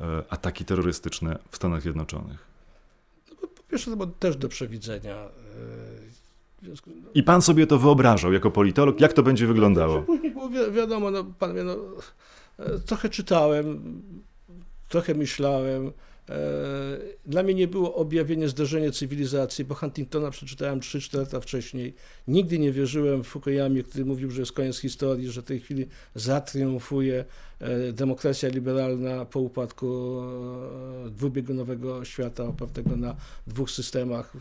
e, 0.00 0.22
ataki 0.30 0.64
terrorystyczne 0.64 1.38
w 1.50 1.56
Stanach 1.56 1.82
Zjednoczonych. 1.82 2.44
No, 3.30 3.48
po 3.48 3.62
pierwsze, 3.70 3.90
to 3.90 3.96
było 3.96 4.08
też 4.18 4.36
do 4.36 4.48
przewidzenia. 4.48 5.14
E, 5.14 5.28
I 7.14 7.22
pan 7.22 7.42
sobie 7.42 7.66
to 7.66 7.78
wyobrażał 7.78 8.32
jako 8.32 8.50
politolog, 8.50 9.00
jak 9.00 9.12
to 9.12 9.22
będzie 9.22 9.46
wyglądało? 9.46 10.02
Później 10.02 10.32
było 10.32 10.48
wi 10.48 10.72
wiadomo, 10.72 11.10
no, 11.10 11.24
pan 11.38 11.54
wie, 11.54 11.64
no, 11.64 11.76
trochę 12.86 13.08
czytałem, 13.08 13.82
trochę 14.88 15.14
myślałem. 15.14 15.92
E, 16.30 16.98
dla 17.26 17.42
mnie 17.42 17.54
nie 17.54 17.68
było 17.68 17.94
objawienie 17.94 18.48
zdarzenia 18.48 18.90
cywilizacji, 18.90 19.64
bo 19.64 19.74
Huntingtona 19.74 20.30
przeczytałem 20.30 20.80
3-4 20.80 21.18
lata 21.18 21.40
wcześniej. 21.40 21.94
Nigdy 22.28 22.58
nie 22.58 22.72
wierzyłem 22.72 23.24
w 23.24 23.26
Fukuyamie, 23.26 23.82
który 23.82 24.04
mówił, 24.04 24.30
że 24.30 24.40
jest 24.40 24.52
koniec 24.52 24.78
historii, 24.78 25.30
że 25.30 25.42
w 25.42 25.44
tej 25.44 25.60
chwili 25.60 25.86
zatriumfuje 26.14 27.24
e, 27.60 27.92
demokracja 27.92 28.48
liberalna 28.48 29.24
po 29.24 29.40
upadku 29.40 30.20
e, 31.06 31.10
dwubiegunowego 31.10 32.04
świata 32.04 32.44
opartego 32.44 32.96
na 32.96 33.16
dwóch 33.46 33.70
systemach 33.70 34.32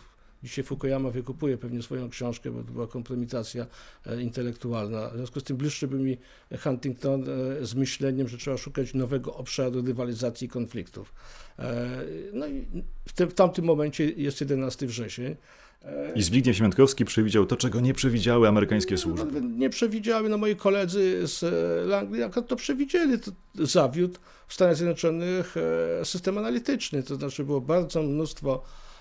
Dzisiaj 0.44 0.64
Fukuyama 0.64 1.10
wykupuje 1.10 1.58
pewnie 1.58 1.84
swoją 1.84 2.10
książkę, 2.10 2.52
bo 2.52 2.64
to 2.64 2.72
była 2.72 2.88
kompromitacja 2.88 3.68
e, 4.06 4.22
intelektualna. 4.22 5.10
W 5.10 5.16
związku 5.16 5.40
z 5.40 5.44
tym 5.44 5.58
bliższy 5.58 5.88
by 5.88 6.00
mi 6.00 6.18
Huntington 6.60 7.24
e, 7.24 7.66
z 7.66 7.76
myśleniem, 7.76 8.28
że 8.28 8.38
trzeba 8.38 8.58
szukać 8.58 8.94
nowego 8.94 9.36
obszaru 9.36 9.82
rywalizacji 9.82 10.46
i 10.46 10.50
konfliktów. 10.50 11.14
No 12.34 12.48
i 12.48 12.66
w, 13.08 13.14
tym, 13.14 13.30
w 13.30 13.34
tamtym 13.34 13.66
momencie 13.66 14.10
jest 14.10 14.42
11 14.42 14.88
wrzesień. 14.88 15.36
I 16.16 16.24
Zbigniew 16.24 16.56
Świątkowski 16.58 17.06
przewidział 17.06 17.46
to, 17.46 17.58
czego 17.58 17.80
nie 17.80 17.94
przewidziały 17.94 18.48
amerykańskie 18.48 18.98
służby. 18.98 19.42
Nie 19.42 19.70
przewidziały, 19.70 20.30
no 20.30 20.38
moi 20.38 20.56
koledzy 20.56 21.28
z 21.28 21.44
Anglii 21.94 22.24
to 22.48 22.56
przewidzieli. 22.56 23.20
To 23.20 23.32
zawiódł 23.66 24.20
w 24.48 24.54
Stanach 24.54 24.76
Zjednoczonych 24.76 25.56
system 26.04 26.38
analityczny, 26.38 27.04
to 27.04 27.16
znaczy 27.16 27.44
było 27.44 27.62
bardzo 27.62 28.04
mnóstwo 28.04 28.64
E, 28.64 28.93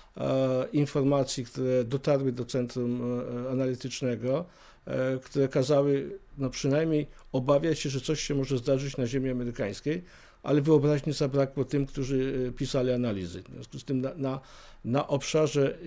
informacji, 0.73 1.45
które 1.45 1.83
dotarły 1.83 2.31
do 2.31 2.45
centrum 2.45 3.01
e, 3.01 3.49
analitycznego, 3.51 4.45
e, 4.85 5.19
które 5.19 5.47
kazały 5.47 6.19
no 6.37 6.49
przynajmniej 6.49 7.07
obawiać 7.31 7.79
się, 7.79 7.89
że 7.89 8.01
coś 8.01 8.19
się 8.19 8.35
może 8.35 8.57
zdarzyć 8.57 8.97
na 8.97 9.07
ziemi 9.07 9.29
amerykańskiej, 9.29 10.03
ale 10.43 10.61
wyobraźni 10.61 11.13
zabrakło 11.13 11.65
tym, 11.65 11.85
którzy 11.85 12.53
pisali 12.57 12.91
analizy. 12.91 13.41
W 13.41 13.53
związku 13.53 13.79
z 13.79 13.83
tym 13.83 14.01
na, 14.01 14.13
na, 14.15 14.39
na 14.85 15.07
obszarze 15.07 15.77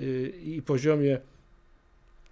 i 0.44 0.62
poziomie 0.62 1.20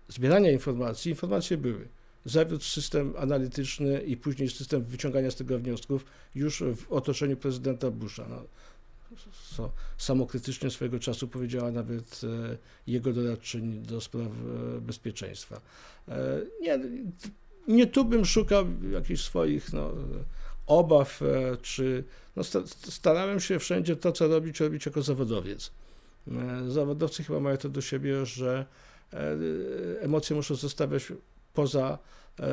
zbierania 0.09 0.51
informacji, 0.51 1.11
informacje 1.11 1.57
były. 1.57 1.89
Zawiódł 2.25 2.65
system 2.65 3.15
analityczny 3.19 4.03
i 4.03 4.17
później 4.17 4.49
system 4.49 4.85
wyciągania 4.85 5.31
z 5.31 5.37
tego 5.37 5.59
wniosków 5.59 6.05
już 6.35 6.63
w 6.77 6.93
otoczeniu 6.93 7.37
prezydenta 7.37 7.91
Busha. 7.91 8.27
No, 8.31 8.43
co 9.57 9.71
samokrytycznie 9.99 10.71
swojego 10.71 10.99
czasu 10.99 11.29
powiedziała 11.29 11.71
nawet 11.71 12.21
e, 12.25 12.57
jego 12.87 13.13
doradczyni 13.13 13.79
do 13.79 14.01
spraw 14.01 14.27
e, 14.27 14.81
bezpieczeństwa. 14.81 15.61
E, 16.09 16.41
nie, 16.61 16.79
nie 17.69 17.87
tu 17.87 18.05
bym 18.05 18.25
szukał 18.25 18.67
jakichś 18.91 19.23
swoich 19.23 19.73
no, 19.73 19.93
obaw, 20.67 21.21
czy 21.63 22.05
no, 22.37 22.43
starałem 22.73 23.41
się 23.41 23.59
wszędzie 23.59 23.97
to, 23.97 24.13
co 24.13 24.29
robić, 24.29 24.61
robić 24.61 24.87
jako 24.87 25.03
zawodowiec. 25.03 25.71
Zawodowcy 26.69 27.25
chyba 27.25 27.41
mają 27.41 27.57
to 27.57 27.69
do 27.69 27.81
siebie, 27.81 28.27
że 28.27 28.67
emocje 30.01 30.37
muszą 30.37 30.55
zostawiać 30.55 31.13
poza 31.55 31.99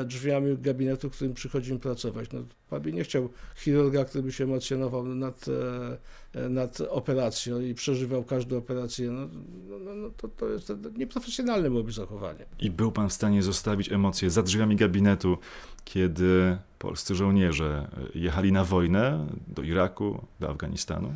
drzwiami 0.06 0.58
gabinetu, 0.58 1.10
w 1.10 1.14
którym 1.14 1.34
przychodzi 1.34 1.72
im 1.72 1.80
pracować. 1.80 2.32
No, 2.32 2.42
pan 2.70 2.82
by 2.82 2.94
nie 2.94 3.04
chciał 3.04 3.30
chirurga, 3.56 4.06
który 4.06 4.24
by 4.24 4.32
się 4.32 4.44
emocjonował 4.44 5.06
nad, 5.06 5.46
e, 5.48 6.42
e, 6.46 6.50
nad 6.50 6.82
operacją 6.82 7.60
i 7.60 7.74
przeżywał 7.74 8.24
każdą 8.24 8.58
operację. 8.58 9.12
No, 9.12 9.28
no, 9.70 9.80
no, 9.80 9.96
no 9.96 10.10
to, 10.18 10.28
to 10.28 10.50
jest 10.50 10.74
nieprofesjonalne 10.98 11.70
byłoby 11.70 11.92
zachowanie. 11.92 12.46
I 12.60 12.72
był 12.72 12.92
pan 12.92 13.10
w 13.10 13.14
stanie 13.14 13.44
zostawić 13.44 13.92
emocje 13.92 14.30
za 14.30 14.44
drzwiami 14.44 14.76
gabinetu, 14.76 15.38
kiedy 15.86 16.58
polscy 16.80 17.16
żołnierze 17.16 17.88
jechali 18.16 18.52
na 18.52 18.64
wojnę 18.64 19.28
do 19.48 19.62
Iraku, 19.62 20.26
do 20.40 20.50
Afganistanu? 20.50 21.16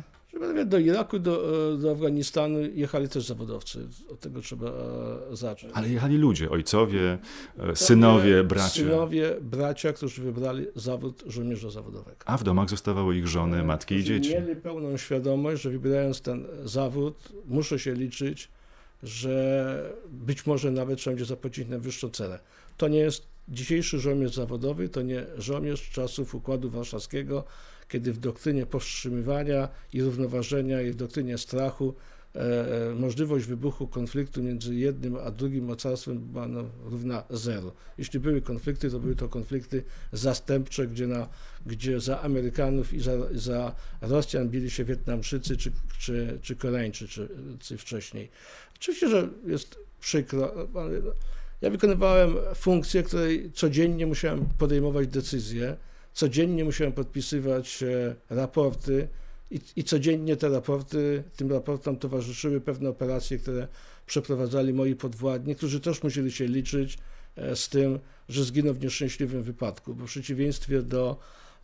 Do 0.66 0.78
Iraku, 0.78 1.18
do, 1.18 1.42
e, 1.74 1.78
do 1.78 1.90
Afganistanu 1.90 2.58
jechali 2.74 3.08
też 3.08 3.26
zawodowcy. 3.26 3.88
Od 4.08 4.20
tego 4.20 4.40
trzeba 4.40 4.66
e, 4.66 5.36
zacząć. 5.36 5.72
Ale 5.76 5.88
jechali 5.88 6.18
ludzie, 6.18 6.50
ojcowie, 6.50 7.18
e, 7.58 7.76
synowie, 7.76 8.44
bracia. 8.44 8.68
Synowie, 8.68 9.36
bracia, 9.40 9.92
którzy 9.92 10.22
wybrali 10.22 10.66
zawód 10.74 11.22
żołnierza 11.26 11.70
zawodowego. 11.70 12.16
A 12.26 12.36
w 12.36 12.44
domach 12.44 12.70
zostawały 12.70 13.16
ich 13.16 13.26
żony, 13.26 13.64
matki 13.64 13.94
i 13.94 14.04
dzieci. 14.04 14.30
Mieli 14.30 14.56
pełną 14.56 14.96
świadomość, 14.96 15.62
że 15.62 15.70
wybierając 15.70 16.20
ten 16.20 16.46
zawód, 16.64 17.28
muszę 17.46 17.78
się 17.78 17.94
liczyć, 17.94 18.48
że 19.02 19.92
być 20.10 20.46
może 20.46 20.70
nawet 20.70 20.98
trzeba 20.98 21.12
będzie 21.14 21.24
zapłacić 21.24 21.68
najwyższą 21.68 22.10
cenę. 22.10 22.38
To 22.76 22.88
nie 22.88 22.98
jest 22.98 23.26
dzisiejszy 23.48 23.98
żołnierz 23.98 24.34
zawodowy, 24.34 24.88
to 24.88 25.02
nie 25.02 25.26
żołnierz 25.38 25.90
czasów 25.90 26.34
Układu 26.34 26.70
Warszawskiego, 26.70 27.44
kiedy 27.88 28.12
w 28.12 28.18
doktrynie 28.18 28.66
powstrzymywania 28.66 29.68
i 29.92 30.02
równoważenia 30.02 30.82
i 30.82 30.90
w 30.90 30.94
doktrynie 30.94 31.38
strachu 31.38 31.94
e, 32.34 32.40
e, 32.90 32.94
możliwość 32.94 33.46
wybuchu 33.46 33.88
konfliktu 33.88 34.42
między 34.42 34.74
jednym 34.74 35.16
a 35.16 35.30
drugim 35.30 35.64
mocarstwem 35.64 36.18
była 36.18 36.48
no, 36.48 36.64
równa 36.84 37.24
zero. 37.30 37.72
Jeśli 37.98 38.20
były 38.20 38.42
konflikty, 38.42 38.90
to 38.90 38.98
były 38.98 39.16
to 39.16 39.28
konflikty 39.28 39.84
zastępcze, 40.12 40.86
gdzie, 40.86 41.06
na, 41.06 41.28
gdzie 41.66 42.00
za 42.00 42.20
Amerykanów 42.20 42.94
i 42.94 43.00
za, 43.00 43.12
za 43.34 43.74
Rosjan 44.00 44.48
bili 44.48 44.70
się 44.70 44.84
Wietnamczycy 44.84 45.56
czy, 45.56 45.72
czy, 45.98 46.38
czy 46.42 46.56
Koreańczycy 46.56 47.28
czy 47.60 47.78
wcześniej. 47.78 48.28
Oczywiście, 48.76 49.08
że 49.08 49.28
jest 49.46 49.78
przykro, 50.00 50.68
ale 50.74 51.00
ja 51.60 51.70
wykonywałem 51.70 52.36
funkcję, 52.54 53.02
której 53.02 53.52
codziennie 53.52 54.06
musiałem 54.06 54.46
podejmować 54.58 55.08
decyzje, 55.08 55.76
codziennie 56.16 56.64
musiałem 56.64 56.92
podpisywać 56.92 57.82
e, 57.82 58.14
raporty 58.30 59.08
i, 59.50 59.60
i 59.76 59.84
codziennie 59.84 60.36
te 60.36 60.48
raporty, 60.48 61.22
tym 61.36 61.52
raportom 61.52 61.96
towarzyszyły 61.96 62.60
pewne 62.60 62.88
operacje, 62.88 63.38
które 63.38 63.68
przeprowadzali 64.06 64.72
moi 64.72 64.94
podwładni, 64.94 65.56
którzy 65.56 65.80
też 65.80 66.02
musieli 66.02 66.32
się 66.32 66.46
liczyć 66.46 66.98
e, 67.36 67.56
z 67.56 67.68
tym, 67.68 67.98
że 68.28 68.44
zginą 68.44 68.72
w 68.72 68.80
nieszczęśliwym 68.80 69.42
wypadku, 69.42 69.94
bo 69.94 70.06
w 70.06 70.08
przeciwieństwie 70.08 70.82
do 70.82 71.16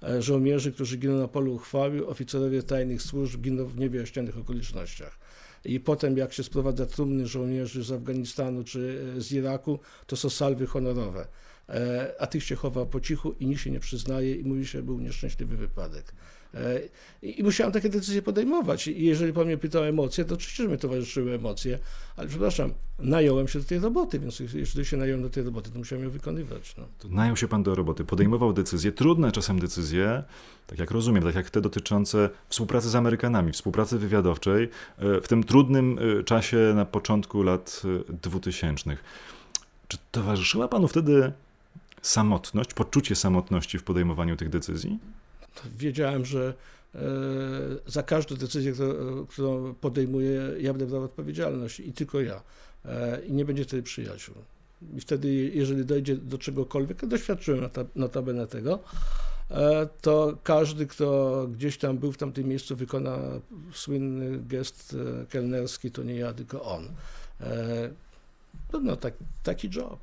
e, 0.02 0.22
żołnierzy, 0.22 0.72
którzy 0.72 0.96
giną 0.96 1.18
na 1.18 1.28
polu 1.28 1.54
uchwały, 1.54 2.06
oficerowie 2.06 2.62
tajnych 2.62 3.02
służb 3.02 3.40
giną 3.40 3.66
w 3.66 3.78
niewyjaśnionych 3.78 4.38
okolicznościach. 4.38 5.18
I 5.64 5.80
potem, 5.80 6.16
jak 6.16 6.32
się 6.32 6.42
sprowadza 6.42 6.86
trumny 6.86 7.26
żołnierzy 7.26 7.84
z 7.84 7.92
Afganistanu 7.92 8.64
czy 8.64 9.04
z 9.18 9.32
Iraku, 9.32 9.78
to 10.06 10.16
są 10.16 10.30
salwy 10.30 10.66
honorowe. 10.66 11.26
E, 11.68 12.12
a 12.18 12.26
tych 12.26 12.44
się 12.44 12.56
chowa 12.56 12.86
po 12.86 13.00
cichu 13.00 13.34
i 13.40 13.46
nikt 13.46 13.60
się 13.60 13.70
nie 13.70 13.80
przyznaje 13.80 14.34
i 14.34 14.44
mówi 14.44 14.66
się, 14.66 14.82
był 14.82 15.00
nieszczęśliwy 15.00 15.56
wypadek. 15.56 16.12
E, 16.54 16.80
I 17.22 17.42
musiałem 17.42 17.72
takie 17.72 17.88
decyzje 17.88 18.22
podejmować. 18.22 18.88
I 18.88 19.04
jeżeli 19.04 19.32
pan 19.32 19.46
mnie 19.46 19.58
pytał 19.58 19.82
o 19.82 19.86
emocje, 19.86 20.24
to 20.24 20.34
oczywiście, 20.34 20.62
że 20.62 20.68
mi 20.68 20.78
towarzyszyły 20.78 21.32
emocje, 21.32 21.78
ale 22.16 22.28
przepraszam, 22.28 22.72
nająłem 22.98 23.48
się 23.48 23.58
do 23.58 23.64
tej 23.64 23.78
roboty, 23.78 24.18
więc 24.18 24.40
jeśli 24.40 24.84
się 24.84 24.96
nająłem 24.96 25.22
do 25.22 25.30
tej 25.30 25.44
roboty, 25.44 25.70
to 25.70 25.78
musiałem 25.78 26.04
ją 26.04 26.10
wykonywać. 26.10 26.74
No. 26.78 26.84
najął 27.10 27.36
się 27.36 27.48
pan 27.48 27.62
do 27.62 27.74
roboty, 27.74 28.04
podejmował 28.04 28.52
decyzje, 28.52 28.92
trudne 28.92 29.32
czasem 29.32 29.58
decyzje, 29.58 30.22
tak 30.66 30.78
jak 30.78 30.90
rozumiem, 30.90 31.24
tak 31.24 31.34
jak 31.34 31.50
te 31.50 31.60
dotyczące 31.60 32.30
współpracy 32.48 32.88
z 32.88 32.94
Amerykanami, 32.94 33.52
współpracy 33.52 33.98
wywiadowczej, 33.98 34.68
e, 34.98 35.20
w 35.20 35.28
tym 35.28 35.44
trudnym 35.44 35.98
czasie 36.24 36.72
na 36.74 36.84
początku 36.84 37.42
lat 37.42 37.82
2000. 38.22 38.96
Czy 39.88 39.98
towarzyszyła 40.10 40.68
panu 40.68 40.88
wtedy 40.88 41.32
samotność, 42.02 42.74
poczucie 42.74 43.16
samotności 43.16 43.78
w 43.78 43.82
podejmowaniu 43.82 44.36
tych 44.36 44.48
decyzji? 44.48 44.98
Wiedziałem, 45.78 46.24
że 46.24 46.54
e, 46.94 47.00
za 47.86 48.02
każdą 48.02 48.36
decyzję, 48.36 48.72
którą 49.28 49.74
podejmuję, 49.74 50.42
ja 50.60 50.72
będę 50.72 50.86
brał 50.86 51.02
odpowiedzialność 51.02 51.80
i 51.80 51.92
tylko 51.92 52.20
ja. 52.20 52.42
E, 52.84 53.20
I 53.26 53.32
nie 53.32 53.44
będzie 53.44 53.64
wtedy 53.64 53.82
przyjaciół. 53.82 54.34
I 54.96 55.00
wtedy, 55.00 55.28
jeżeli 55.54 55.84
dojdzie 55.84 56.16
do 56.16 56.38
czegokolwiek, 56.38 57.06
doświadczyłem 57.06 57.70
notabene 57.96 58.46
tego, 58.46 58.78
e, 59.50 59.88
to 60.00 60.38
każdy, 60.42 60.86
kto 60.86 61.46
gdzieś 61.52 61.78
tam 61.78 61.98
był 61.98 62.12
w 62.12 62.16
tamtym 62.16 62.48
miejscu, 62.48 62.76
wykona 62.76 63.18
słynny 63.72 64.38
gest 64.38 64.96
kelnerski, 65.28 65.90
to 65.90 66.02
nie 66.02 66.14
ja, 66.14 66.32
tylko 66.32 66.62
on. 66.62 66.88
No, 68.72 68.80
no 68.80 68.96
tak, 68.96 69.14
taki 69.42 69.70
job 69.76 69.98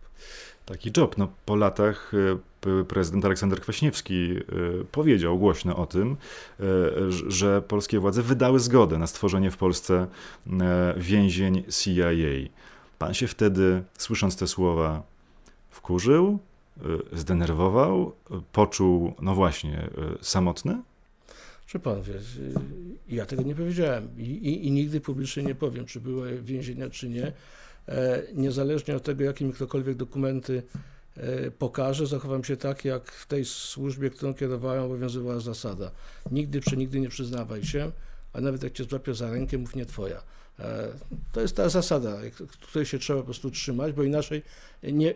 taki 0.69 0.91
job. 0.97 1.17
No, 1.17 1.27
po 1.45 1.55
latach 1.55 2.11
e, 2.81 2.83
prezydent 2.83 3.25
Aleksander 3.25 3.61
Kwaśniewski 3.61 4.31
e, 4.31 4.41
powiedział 4.91 5.39
głośno 5.39 5.77
o 5.77 5.85
tym, 5.85 6.17
e, 6.59 6.63
że 7.27 7.61
polskie 7.61 7.99
władze 7.99 8.21
wydały 8.21 8.59
zgodę 8.59 8.97
na 8.97 9.07
stworzenie 9.07 9.51
w 9.51 9.57
Polsce 9.57 10.07
więzień 10.97 11.63
CIA. 11.69 12.09
Pan 12.99 13.13
się 13.13 13.27
wtedy, 13.27 13.83
słysząc 13.97 14.37
te 14.37 14.47
słowa, 14.47 15.03
wkurzył, 15.69 16.39
zdenerwował, 17.13 18.11
poczuł, 18.51 19.13
no 19.21 19.35
właśnie, 19.35 19.89
samotny? 20.21 20.81
Czy 21.67 21.79
pan 21.79 22.01
wie, 22.01 22.13
ja 23.09 23.25
tego 23.25 23.43
nie 23.43 23.55
powiedziałem 23.55 24.09
i, 24.17 24.21
i, 24.21 24.67
i 24.67 24.71
nigdy 24.71 25.01
publicznie 25.01 25.43
nie 25.43 25.55
powiem, 25.55 25.85
czy 25.85 25.99
były 25.99 26.41
więzienia, 26.41 26.89
czy 26.89 27.09
nie. 27.09 27.31
E, 27.89 28.21
niezależnie 28.33 28.95
od 28.95 29.03
tego, 29.03 29.23
jakie 29.23 29.45
mi 29.45 29.53
ktokolwiek 29.53 29.97
dokumenty 29.97 30.63
e, 31.17 31.51
pokaże, 31.51 32.07
zachowam 32.07 32.43
się 32.43 32.57
tak, 32.57 32.85
jak 32.85 33.11
w 33.11 33.27
tej 33.27 33.45
służbie, 33.45 34.09
którą 34.09 34.33
kierowałem, 34.33 34.83
obowiązywała 34.83 35.39
zasada. 35.39 35.91
Nigdy 36.31 36.59
przenigdy 36.59 36.99
nie 36.99 37.09
przyznawaj 37.09 37.63
się, 37.63 37.91
a 38.33 38.41
nawet 38.41 38.63
jak 38.63 38.73
cię 38.73 38.83
złapią 38.83 39.13
za 39.13 39.31
rękę, 39.31 39.57
mów 39.57 39.75
nie 39.75 39.85
twoja. 39.85 40.21
E, 40.59 40.87
to 41.31 41.41
jest 41.41 41.55
ta 41.55 41.69
zasada, 41.69 42.17
której 42.61 42.85
się 42.85 42.99
trzeba 42.99 43.19
po 43.19 43.25
prostu 43.25 43.51
trzymać, 43.51 43.93
bo 43.93 44.03
inaczej 44.03 44.41
nie, 44.83 45.13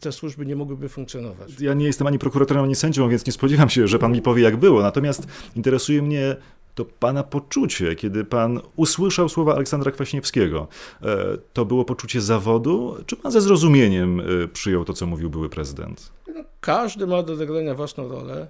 te 0.00 0.12
służby 0.12 0.46
nie 0.46 0.56
mogłyby 0.56 0.88
funkcjonować. 0.88 1.60
Ja 1.60 1.74
nie 1.74 1.86
jestem 1.86 2.06
ani 2.06 2.18
prokuratorem, 2.18 2.64
ani 2.64 2.74
sędzią, 2.74 3.08
więc 3.08 3.26
nie 3.26 3.32
spodziewam 3.32 3.70
się, 3.70 3.88
że 3.88 3.98
pan 3.98 4.12
mi 4.12 4.22
powie, 4.22 4.42
jak 4.42 4.56
było. 4.56 4.82
Natomiast 4.82 5.26
interesuje 5.56 6.02
mnie 6.02 6.36
to 6.74 6.84
pana 6.84 7.22
poczucie, 7.22 7.94
kiedy 7.94 8.24
pan 8.24 8.60
usłyszał 8.76 9.28
słowa 9.28 9.54
Aleksandra 9.54 9.92
Kwaśniewskiego, 9.92 10.68
e, 11.02 11.38
to 11.52 11.64
było 11.64 11.84
poczucie 11.84 12.20
zawodu, 12.20 12.96
czy 13.06 13.16
pan 13.16 13.32
ze 13.32 13.40
zrozumieniem 13.40 14.20
e, 14.20 14.48
przyjął 14.48 14.84
to, 14.84 14.92
co 14.92 15.06
mówił 15.06 15.30
były 15.30 15.48
prezydent? 15.48 16.12
No, 16.34 16.44
każdy 16.60 17.06
ma 17.06 17.22
do 17.22 17.32
odegrania 17.32 17.74
własną 17.74 18.08
rolę 18.08 18.48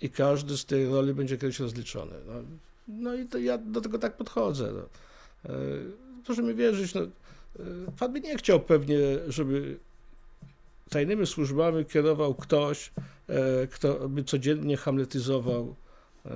i 0.00 0.10
każdy 0.10 0.58
z 0.58 0.64
tej 0.64 0.88
roli 0.88 1.14
będzie 1.14 1.38
kiedyś 1.38 1.60
rozliczony. 1.60 2.12
No, 2.26 2.32
no 2.88 3.14
i 3.14 3.26
to 3.26 3.38
ja 3.38 3.58
do 3.58 3.80
tego 3.80 3.98
tak 3.98 4.16
podchodzę. 4.16 4.72
No. 4.72 4.82
Proszę 6.24 6.42
mi 6.42 6.54
wierzyć, 6.54 6.94
no, 6.94 7.00
pan 7.98 8.12
by 8.12 8.20
nie 8.20 8.36
chciał 8.36 8.60
pewnie, 8.60 8.98
żeby 9.28 9.78
tajnymi 10.90 11.26
służbami 11.26 11.84
kierował 11.84 12.34
ktoś, 12.34 12.92
e, 13.28 13.66
kto 13.66 14.08
by 14.08 14.24
codziennie 14.24 14.76
hamletyzował. 14.76 15.74
E, 16.28 16.32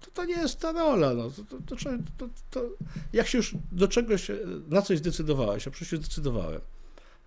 to, 0.00 0.10
to 0.10 0.24
nie 0.24 0.34
jest 0.34 0.60
ta 0.60 0.72
rola. 0.72 1.14
No. 1.14 1.30
To, 1.66 1.76
to, 2.18 2.28
to, 2.50 2.68
jak 3.12 3.26
się 3.26 3.38
już 3.38 3.54
do 3.72 3.88
czegoś, 3.88 4.30
na 4.68 4.82
coś 4.82 4.98
zdecydowałeś, 4.98 5.66
ja 5.66 5.72
przecież 5.72 5.98
zdecydowałem. 5.98 6.60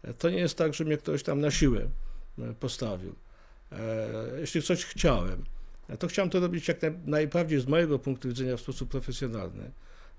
E, 0.04 0.14
to 0.14 0.30
nie 0.30 0.40
jest 0.40 0.58
tak, 0.58 0.74
że 0.74 0.86
mnie 0.86 0.98
ktoś 0.98 1.24
tam 1.24 1.42
na 1.42 1.52
siłę 1.52 1.88
postawił. 2.60 3.16
Jeśli 4.40 4.62
coś 4.62 4.86
chciałem, 4.86 5.44
to 6.00 6.08
chciałem 6.08 6.30
to 6.30 6.40
robić 6.40 6.68
jak 6.68 6.78
najbardziej 7.06 7.62
z 7.62 7.68
mojego 7.68 8.00
punktu 8.00 8.28
widzenia 8.28 8.58
w 8.58 8.62
sposób 8.62 8.90
profesjonalny, 8.90 9.72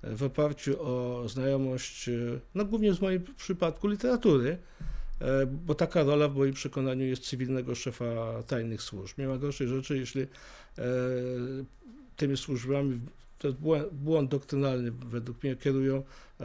w 0.03 0.23
oparciu 0.23 0.77
o 0.83 1.25
znajomość, 1.29 2.11
no 2.55 2.65
głównie 2.65 2.95
w 2.95 3.01
moim 3.01 3.25
przypadku 3.37 3.89
literatury, 3.89 4.59
E, 4.59 5.02
bo 5.47 5.75
taka 5.75 6.03
rola 6.03 6.29
w 6.29 6.37
moim 6.37 6.53
przekonaniu 6.53 7.05
jest 7.05 7.23
cywilnego 7.23 7.75
szefa 7.75 8.43
tajnych 8.43 8.83
służb. 8.83 9.19
Nie 9.19 9.27
ma 9.27 9.39
gorszej 9.39 9.69
rzeczy, 9.69 9.99
jeśli 9.99 10.23
e, 10.23 10.27
tymi 12.17 12.37
służbami, 12.37 13.01
to 13.39 13.49
jest 13.49 13.61
błąd 13.93 14.31
doktrynalny 14.31 14.93
według 14.93 15.43
mnie, 15.43 15.57
kierują 15.57 15.97
e, 16.41 16.45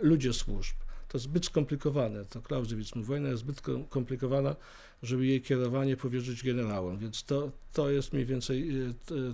ludzie 0.00 0.32
służb. 0.32 0.74
To 1.08 1.18
zbyt 1.18 1.46
skomplikowane, 1.46 2.24
to 2.24 2.42
Clausewitz 2.42 2.94
mówi, 2.94 3.08
wojna 3.08 3.28
jest 3.28 3.40
zbyt 3.40 3.60
komplikowana, 3.88 4.56
żeby 5.02 5.26
jej 5.26 5.42
kierowanie 5.42 5.96
powierzyć 5.96 6.44
generałom, 6.44 6.98
więc 6.98 7.24
to, 7.24 7.50
to 7.72 7.90
jest 7.90 8.12
mniej 8.12 8.24
więcej 8.24 8.70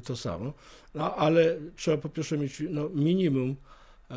to 0.05 0.17
samo. 0.17 0.53
No, 0.95 1.17
ale 1.17 1.59
trzeba 1.77 1.97
po 1.97 2.09
pierwsze 2.09 2.39
mieć 2.39 2.63
no, 2.71 2.89
minimum 2.89 3.57
e, 4.11 4.17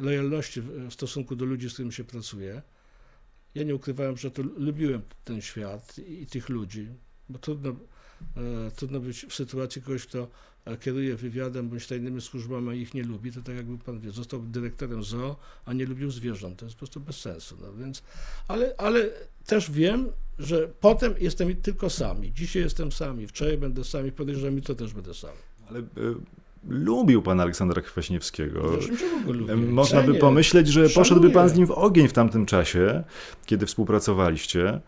lojalności 0.00 0.60
w 0.60 0.92
stosunku 0.92 1.36
do 1.36 1.44
ludzi, 1.44 1.70
z 1.70 1.72
którymi 1.72 1.92
się 1.92 2.04
pracuje. 2.04 2.62
Ja 3.54 3.62
nie 3.62 3.74
ukrywałem, 3.74 4.16
że 4.16 4.30
to 4.30 4.42
lubiłem 4.42 5.02
ten 5.24 5.40
świat 5.40 5.98
i, 5.98 6.26
tych 6.26 6.48
ludzi, 6.48 6.88
bo 7.28 7.38
trudno, 7.38 7.70
e, 7.70 8.70
trudno 8.76 9.00
być 9.00 9.26
w 9.28 9.34
sytuacji 9.34 9.82
kogoś, 9.82 10.06
kto 10.06 10.28
e, 10.64 10.76
kieruje 10.76 11.16
wywiadem 11.16 11.68
bądź 11.68 11.86
tajnymi 11.86 12.20
służbami, 12.20 12.68
a 12.68 12.74
ich 12.74 12.94
nie 12.94 13.02
lubi, 13.02 13.32
to 13.32 13.42
tak 13.42 13.56
jakby 13.56 13.78
pan 13.78 14.00
wie, 14.00 14.10
został 14.10 14.42
dyrektorem 14.42 15.04
zoo, 15.04 15.36
a 15.64 15.72
nie 15.72 15.86
lubił 15.86 16.10
zwierząt. 16.10 16.58
To 16.58 16.64
jest 16.64 16.76
po 16.76 16.78
prostu 16.78 17.00
bez 17.00 17.16
sensu. 17.20 17.56
No 17.60 17.72
więc, 17.72 18.02
ale, 18.48 18.74
ale 18.78 19.10
też 19.46 19.70
wiem, 19.70 20.08
że 20.38 20.68
potem 20.80 21.14
jestem 21.20 21.56
tylko 21.56 21.90
sami. 21.90 22.32
Dzisiaj 22.32 22.62
jestem 22.62 22.92
sami, 22.92 23.26
wczoraj 23.26 23.58
będę 23.58 23.84
sami, 23.84 24.12
podejrzewam, 24.12 24.60
to 24.60 24.74
też 24.74 24.94
będę 24.94 25.14
sam. 25.14 25.34
Ale 25.68 25.80
y 25.80 26.41
lubił 26.68 27.22
pan 27.22 27.40
Aleksandra 27.40 27.82
Kwaśniewskiego. 27.82 28.62
Można 29.68 30.02
by 30.02 30.14
pomyśleć, 30.14 30.68
że 30.68 30.80
Szanuję. 30.80 30.94
poszedłby 30.94 31.30
pan 31.30 31.48
z 31.48 31.54
nim 31.54 31.66
w 31.66 31.70
ogień 31.70 32.08
w 32.08 32.12
tamtym 32.12 32.46
czasie, 32.46 33.04
kiedy 33.46 33.66
współpracowaliście. 33.66 34.80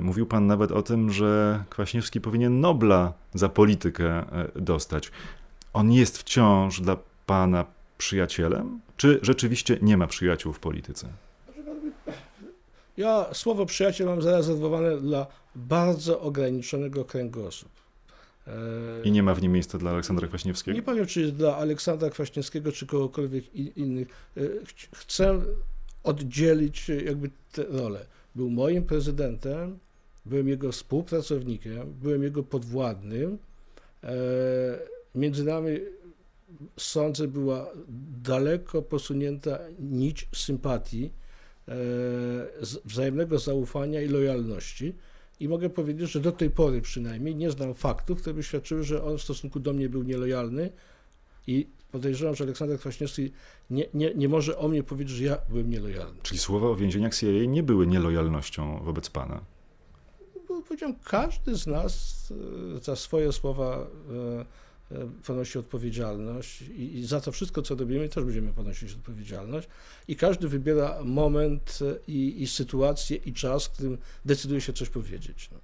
Mówił 0.00 0.26
pan 0.26 0.46
nawet 0.46 0.72
o 0.72 0.82
tym, 0.82 1.10
że 1.10 1.64
Kwaśniewski 1.70 2.20
powinien 2.20 2.60
Nobla 2.60 3.12
za 3.34 3.48
politykę 3.48 4.06
e, 4.06 4.48
dostać. 4.56 5.10
On 5.72 5.92
jest 5.92 6.18
wciąż 6.18 6.80
dla 6.80 6.96
pana 7.26 7.64
przyjacielem? 7.98 8.80
Czy 8.96 9.18
rzeczywiście 9.22 9.78
nie 9.82 9.96
ma 9.96 10.06
przyjaciół 10.06 10.52
w 10.52 10.60
polityce? 10.60 11.08
Ja 12.96 13.26
słowo 13.32 13.66
przyjaciel 13.66 14.06
mam 14.06 14.22
zarezerwowane 14.22 14.96
dla 14.96 15.26
bardzo 15.56 16.20
ograniczonego 16.20 17.04
kręgu 17.04 17.46
osób. 17.46 17.79
I 19.04 19.12
nie 19.12 19.22
ma 19.22 19.34
w 19.34 19.42
nim 19.42 19.52
miejsca 19.52 19.78
dla 19.78 19.90
Aleksandra 19.90 20.28
Kwaśniewskiego? 20.28 20.76
Nie 20.76 20.82
powiem, 20.82 21.06
czy 21.06 21.32
dla 21.32 21.56
Aleksandra 21.56 22.10
Kwaśniewskiego, 22.10 22.72
czy 22.72 22.86
kogokolwiek 22.86 23.54
innych. 23.54 24.08
E, 24.36 24.40
chcę 24.94 25.40
oddzielić 26.04 26.88
jakby 26.88 27.30
tę 27.52 27.64
rolę. 27.68 28.06
Był 28.34 28.50
moim 28.50 28.84
prezydentem, 28.84 29.78
byłem 30.26 30.48
jego 30.48 30.72
współpracownikiem, 30.72 31.94
byłem 32.02 32.22
jego 32.22 32.42
podwładnym. 32.42 33.38
E, 34.04 34.08
między 35.14 35.44
nami, 35.44 35.78
sądzę, 36.76 37.28
była 37.28 37.70
daleko 38.22 38.82
posunięta 38.82 39.58
nić 39.78 40.28
sympatii, 40.34 41.10
e, 41.68 41.74
wzajemnego 42.84 43.38
zaufania 43.38 44.02
i 44.02 44.08
lojalności 44.08 44.94
i 45.40 45.48
mogę 45.48 45.70
powiedzieć, 45.70 46.10
że 46.10 46.20
do 46.20 46.32
tej 46.32 46.50
pory 46.50 46.80
przynajmniej 46.80 47.36
nie 47.36 47.50
znam 47.50 47.74
faktów, 47.74 48.20
które 48.20 48.34
by 48.34 48.42
świadczyły, 48.42 48.84
że 48.84 49.04
on 49.04 49.18
w 49.18 49.22
stosunku 49.22 49.60
do 49.60 49.72
mnie 49.72 49.88
był 49.88 50.02
nielojalny 50.02 50.72
i 51.46 51.66
podejrzewam, 51.92 52.34
że 52.34 52.44
Aleksander 52.44 52.78
Kwaśniewski 52.78 53.32
nie, 53.70 53.86
nie, 53.94 54.14
nie 54.14 54.28
może 54.28 54.58
o 54.58 54.68
mnie 54.68 54.82
powiedzieć, 54.82 55.16
że 55.16 55.24
ja 55.24 55.38
byłem 55.48 55.70
nielojalny. 55.70 56.20
Czyli 56.22 56.38
słowa 56.40 56.68
o 56.68 56.76
więzieniach 56.76 57.14
CIA 57.14 57.44
nie 57.46 57.62
były 57.62 57.86
nielojalnością 57.86 58.82
wobec 58.84 59.10
pana? 59.10 59.40
Bo, 60.48 60.62
powiedziałem, 60.62 60.96
każdy 61.04 61.56
z 61.56 61.66
nas 61.66 62.24
e, 62.76 62.80
za 62.84 62.96
swoje 62.96 63.32
słowa 63.32 63.86
E, 64.10 64.69
ponosi 65.26 65.58
odpowiedzialność 65.58 66.62
i, 66.62 66.98
i, 66.98 67.06
za 67.06 67.20
to 67.20 67.32
wszystko, 67.32 67.62
co 67.62 67.74
robimy, 67.74 68.08
też 68.08 68.24
będziemy 68.24 68.52
ponosić 68.52 68.92
odpowiedzialność. 68.92 69.68
I 70.08 70.16
każdy 70.16 70.48
wybiera 70.48 70.98
moment 71.04 71.78
i, 72.08 72.42
i 72.42 72.46
sytuację 72.46 73.16
i 73.16 73.32
czas, 73.32 73.66
w 73.66 73.70
którym 73.70 73.98
decyduje 74.24 74.60
się 74.60 74.72
coś 74.72 74.88
powiedzieć. 74.88 75.48
No. 75.52 75.58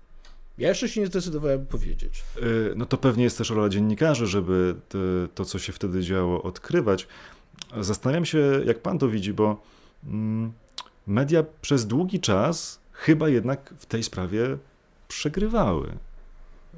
Ja 0.58 0.68
jeszcze 0.68 0.88
się 0.88 1.00
nie 1.00 1.06
zdecydowałem 1.06 1.66
powiedzieć. 1.66 2.22
E, 2.36 2.40
no 2.76 2.86
to 2.86 2.98
pewnie 2.98 3.24
jest 3.24 3.38
też 3.38 3.50
rola 3.50 3.68
dziennikarzy, 3.68 4.26
żeby 4.26 4.74
to, 4.88 4.98
to 5.34 5.44
co 5.44 5.58
się 5.58 5.72
wtedy 5.72 6.02
działo, 6.02 6.42
odkrywać. 6.42 7.06
Zastanawiam 7.80 8.24
się, 8.24 8.62
jak 8.66 8.82
pan 8.82 8.98
to 8.98 9.08
widzi, 9.08 9.32
bo 9.32 9.62
mm, 10.04 10.52
media 11.06 11.44
przez 11.60 11.86
długi 11.86 12.20
czas 12.20 12.80
chyba 12.92 13.28
jednak 13.28 13.74
w 13.78 13.86
tej 13.86 14.02
sprawie 14.02 14.58
przegrywały. 15.08 15.92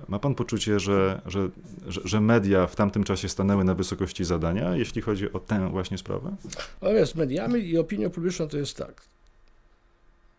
Ma 0.08 0.18
pan 0.18 0.34
poczucie, 0.34 0.80
że, 0.80 1.20
że, 1.26 1.48
że, 1.86 2.20
media 2.20 2.66
w 2.66 2.76
tamtym 2.76 3.04
czasie 3.04 3.28
stanęły 3.28 3.64
na 3.64 3.74
wysokości 3.74 4.24
zadania, 4.24 4.76
jeśli 4.76 5.02
chodzi 5.02 5.32
o 5.32 5.38
tę 5.40 5.68
właśnie 5.70 5.98
sprawę? 5.98 6.36
No 6.82 7.06
z 7.06 7.14
mediami 7.14 7.60
i 7.60 7.78
opinią 7.78 8.10
publiczną 8.10 8.48
to 8.48 8.58
jest 8.58 8.76
tak. 8.76 9.02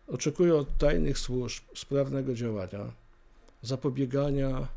Oczekują 0.08 0.58
od 0.58 0.78
tajnych 0.78 1.18
służb 1.18 1.64
sprawnego 1.74 2.34
działania, 2.34 2.80
zapobiegania 3.62 4.68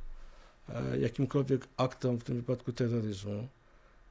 e, 0.69 0.99
jakimkolwiek 0.99 1.67
aktom, 1.77 2.17
w 2.17 2.23
tym 2.23 2.35
wypadku 2.35 2.73
terroryzmu. 2.73 3.47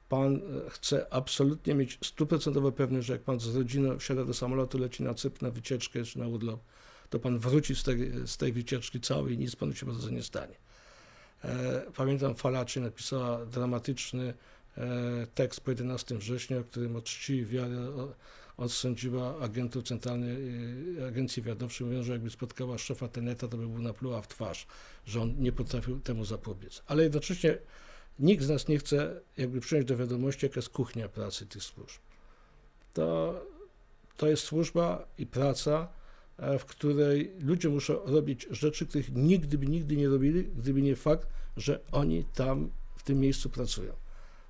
Pan 0.09 0.35
e, 0.35 0.39
chce 0.69 1.13
absolutnie 1.13 1.75
mieć 1.75 1.99
stuprocentowe 2.03 2.71
pewność, 2.71 3.07
że 3.07 3.13
jak 3.13 3.21
pan 3.21 3.39
z 3.39 3.55
rodziną 3.55 3.99
wsiada 3.99 4.25
do 4.25 4.33
samolotu, 4.33 4.77
leci 4.77 5.03
na 5.03 5.13
Cypr, 5.13 5.43
na 5.43 5.51
wycieczkę 5.51 6.03
czy 6.03 6.19
na 6.19 6.27
urlop, 6.27 6.59
to 7.09 7.19
pan 7.19 7.39
wróci 7.39 7.75
z 7.75 7.83
tej, 7.83 8.11
z 8.25 8.37
tej 8.37 8.53
wycieczki 8.53 9.01
całej 9.01 9.33
i 9.33 9.37
nic 9.37 9.55
panu 9.55 9.75
się 9.75 9.85
bardzo 9.85 10.09
nie 10.09 10.23
stanie. 10.23 10.55
E, 11.43 11.81
pamiętam, 11.95 12.35
Falaczy 12.35 12.79
napisała 12.79 13.45
dramatyczny 13.45 14.33
e, 14.77 15.27
tekst 15.35 15.61
po 15.61 15.71
11 15.71 16.17
września, 16.17 16.59
w 16.59 16.65
którym 16.65 16.95
od 16.95 17.03
czci 17.03 17.45
wiary 17.45 17.77
odsądziła 18.57 19.39
agentów 19.39 19.83
Centralnej 19.83 20.37
e, 20.99 21.07
Agencji 21.07 21.41
Wywiadowczej, 21.41 21.87
mówiąc, 21.87 22.05
że 22.05 22.13
jakby 22.13 22.29
spotkała 22.29 22.77
szefa 22.77 23.07
Teneta, 23.07 23.47
to 23.47 23.57
by 23.57 23.67
był 23.67 23.81
napluła 23.81 24.21
w 24.21 24.27
twarz, 24.27 24.67
że 25.05 25.21
on 25.21 25.35
nie 25.39 25.51
potrafił 25.51 25.99
temu 25.99 26.25
zapobiec. 26.25 26.83
Ale 26.87 27.03
jednocześnie 27.03 27.57
nikt 28.19 28.43
z 28.43 28.49
nas 28.49 28.67
nie 28.67 28.77
chce 28.77 29.21
jakby 29.37 29.59
przyjąć 29.61 29.87
do 29.87 29.97
wiadomości, 29.97 30.45
jaka 30.45 30.57
jest 30.57 30.69
kuchnia 30.69 31.09
pracy 31.09 31.45
tych 31.45 31.63
służb. 31.63 31.99
To, 32.93 33.41
to 34.17 34.27
jest 34.27 34.43
służba 34.43 35.07
i 35.17 35.25
praca, 35.25 35.87
w 36.37 36.65
której 36.65 37.31
ludzie 37.39 37.69
muszą 37.69 38.05
robić 38.05 38.47
rzeczy, 38.51 38.85
których 38.85 39.15
nigdy 39.15 39.57
by 39.57 39.67
nigdy 39.67 39.95
nie 39.95 40.09
robili, 40.09 40.43
gdyby 40.43 40.81
nie 40.81 40.95
fakt, 40.95 41.27
że 41.57 41.79
oni 41.91 42.25
tam 42.33 42.69
w 42.95 43.03
tym 43.03 43.19
miejscu 43.19 43.49
pracują. 43.49 43.93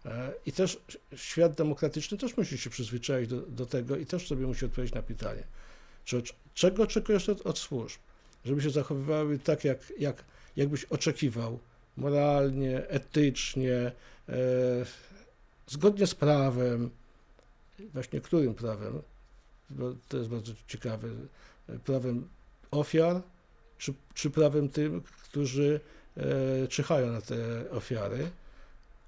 E, 0.05 0.33
I 0.45 0.51
też 0.51 0.81
świat 1.15 1.53
demokratyczny 1.53 2.17
też 2.17 2.37
musi 2.37 2.57
się 2.57 2.69
przyzwyczaić 2.69 3.29
do, 3.29 3.41
do 3.41 3.65
tego 3.65 3.97
i 3.97 4.05
też 4.05 4.27
sobie 4.27 4.47
musi 4.47 4.65
odpowiedzieć 4.65 4.95
na 4.95 5.01
pytanie, 5.01 5.43
czy, 6.05 6.23
czego 6.53 6.83
oczekujesz 6.83 7.29
od, 7.29 7.41
od 7.41 7.59
służb? 7.59 7.99
Żeby 8.45 8.61
się 8.61 8.69
zachowywały 8.69 9.39
tak, 9.39 9.63
jak, 9.63 9.93
jak, 9.99 10.23
jakbyś 10.55 10.85
oczekiwał, 10.85 11.59
moralnie, 11.97 12.87
etycznie, 12.87 13.91
e, 14.29 14.35
zgodnie 15.67 16.07
z 16.07 16.15
prawem, 16.15 16.89
właśnie 17.93 18.21
którym 18.21 18.53
prawem, 18.53 19.01
bo 19.69 19.95
to 20.07 20.17
jest 20.17 20.29
bardzo 20.29 20.53
ciekawe, 20.67 21.07
prawem 21.83 22.27
ofiar, 22.71 23.21
czy, 23.77 23.93
czy 24.13 24.29
prawem 24.29 24.69
tym, 24.69 25.01
którzy 25.23 25.79
e, 26.17 26.67
czyhają 26.67 27.11
na 27.11 27.21
te 27.21 27.35
ofiary. 27.71 28.29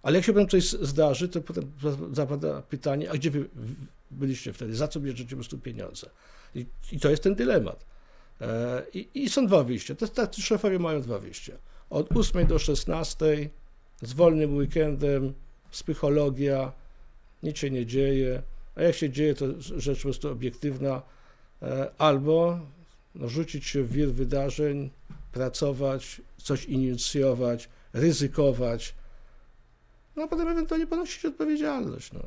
Ale 0.03 0.15
jak 0.15 0.25
się 0.25 0.33
potem 0.33 0.47
coś 0.47 0.69
zdarzy, 0.69 1.29
to 1.29 1.41
potem 1.41 1.71
zapada 2.11 2.61
pytanie, 2.61 3.11
a 3.11 3.13
gdzie 3.13 3.31
wy 3.31 3.49
byliście 4.11 4.53
wtedy? 4.53 4.75
Za 4.75 4.87
co 4.87 4.99
bierzecie 4.99 5.29
po 5.29 5.35
prostu 5.35 5.57
pieniądze? 5.57 6.09
I, 6.55 6.65
i 6.91 6.99
to 6.99 7.09
jest 7.09 7.23
ten 7.23 7.35
dylemat. 7.35 7.85
E, 8.41 8.83
I, 8.93 9.07
I, 9.13 9.29
są 9.29 9.47
dwa 9.47 9.63
wyjścia. 9.63 9.95
To, 9.95 10.07
to, 10.07 10.27
szefowie 10.41 10.79
mają 10.79 11.01
dwa 11.01 11.19
wyjścia. 11.19 11.53
Od 11.89 12.17
8 12.17 12.47
do 12.47 12.59
16, 12.59 13.49
z 14.01 14.13
wolnym 14.13 14.55
weekendem, 14.55 15.33
psychologia, 15.71 16.71
nic 17.43 17.57
się 17.57 17.71
nie 17.71 17.85
dzieje. 17.85 18.41
A 18.75 18.81
jak 18.81 18.95
się 18.95 19.09
dzieje, 19.09 19.35
to 19.35 19.45
rzecz 19.59 19.97
po 19.97 20.03
prostu 20.03 20.29
obiektywna. 20.29 21.01
E, 21.61 21.91
albo 21.97 22.59
no, 23.15 23.29
rzucić 23.29 23.65
się 23.65 23.83
w 23.83 23.91
wir 23.91 24.13
wydarzeń, 24.13 24.89
pracować, 25.31 26.21
coś 26.37 26.65
inicjować, 26.65 27.69
ryzykować, 27.93 28.95
no 30.15 30.23
a 30.23 30.27
potem 30.27 30.47
ewentualnie 30.47 30.87
ponosić 30.87 31.25
odpowiedzialność. 31.25 32.11
No. 32.13 32.21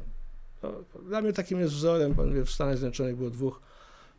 Dla 1.09 1.21
mnie 1.21 1.33
takim 1.33 1.61
jest 1.61 1.75
wzorem, 1.75 2.15
pan 2.15 2.45
w 2.45 2.51
Stanach 2.51 2.77
Zjednoczonych 2.77 3.17
było 3.17 3.31
dwóch 3.31 3.61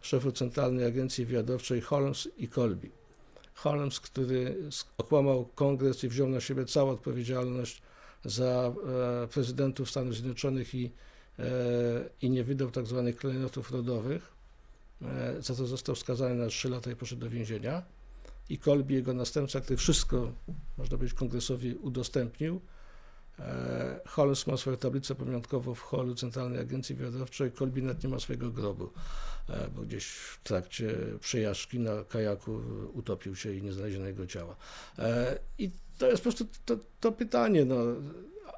szefów 0.01 0.33
Centralnej 0.33 0.85
Agencji 0.85 1.25
Wywiadowczej, 1.25 1.81
Holmes 1.81 2.29
i 2.37 2.47
Colby. 2.47 2.89
Holmes, 3.53 3.99
który 3.99 4.57
okłamał 4.97 5.45
kongres 5.45 6.03
i 6.03 6.07
wziął 6.07 6.29
na 6.29 6.41
siebie 6.41 6.65
całą 6.65 6.91
odpowiedzialność 6.91 7.81
za 8.25 8.73
e, 9.23 9.27
prezydentów 9.27 9.89
Stanów 9.89 10.13
Zjednoczonych 10.13 10.75
i, 10.75 10.91
e, 11.39 11.43
i 12.21 12.29
nie 12.29 12.43
wydał 12.43 12.71
tak 12.71 12.85
zwanych 12.85 13.15
klejnotów 13.15 13.71
rodowych. 13.71 14.38
E, 15.01 15.41
za 15.41 15.55
to 15.55 15.67
został 15.67 15.95
skazany 15.95 16.35
na 16.35 16.47
3 16.47 16.69
lata 16.69 16.91
i 16.91 16.95
poszedł 16.95 17.21
do 17.21 17.29
więzienia. 17.29 17.83
I 18.49 18.57
Colby, 18.57 18.93
jego 18.93 19.13
następca, 19.13 19.61
który 19.61 19.77
wszystko, 19.77 20.31
można 20.77 20.97
powiedzieć, 20.97 21.17
kongresowi 21.17 21.75
udostępnił, 21.75 22.61
E, 23.39 23.99
Holmes 24.05 24.47
ma 24.47 24.57
swoją 24.57 24.77
tablicę 24.77 25.15
pamiątkową 25.15 25.73
w 25.73 25.81
holu 25.81 26.15
Centralnej 26.15 26.59
Agencji 26.59 26.95
Wywiadowczej, 26.95 27.51
Kolbinet 27.51 28.03
nie 28.03 28.09
ma 28.09 28.19
swojego 28.19 28.51
grobu, 28.51 28.89
e, 29.49 29.69
bo 29.75 29.81
gdzieś 29.81 30.05
w 30.05 30.43
trakcie 30.43 30.95
przejażdżki 31.19 31.79
na 31.79 32.03
kajaku 32.03 32.61
utopił 32.93 33.35
się 33.35 33.53
i 33.53 33.61
nie 33.61 33.73
znaleziono 33.73 34.07
jego 34.07 34.27
ciała. 34.27 34.55
I 35.57 35.71
to 35.97 36.07
jest 36.07 36.17
po 36.17 36.23
prostu 36.23 36.45
to, 36.65 36.77
to 36.99 37.11
pytanie, 37.11 37.65
no, 37.65 37.75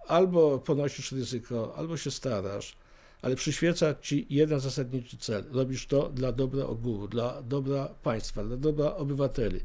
albo 0.08 0.60
ponosisz 0.60 1.12
ryzyko, 1.12 1.76
albo 1.76 1.98
się 1.98 2.12
starasz, 2.12 2.76
ale 3.22 3.36
przyświeca 3.36 3.96
ci 4.02 4.28
jeden 4.30 4.60
zasadniczy 4.60 5.18
cel. 5.18 5.44
Robisz 5.52 5.88
to 5.88 6.10
dla 6.10 6.32
dobra 6.32 6.66
ogółu, 6.66 7.08
dla 7.08 7.42
dobra 7.42 7.90
państwa, 8.04 8.44
dla 8.44 8.58
dobra 8.58 8.96
obywateli. 8.96 9.60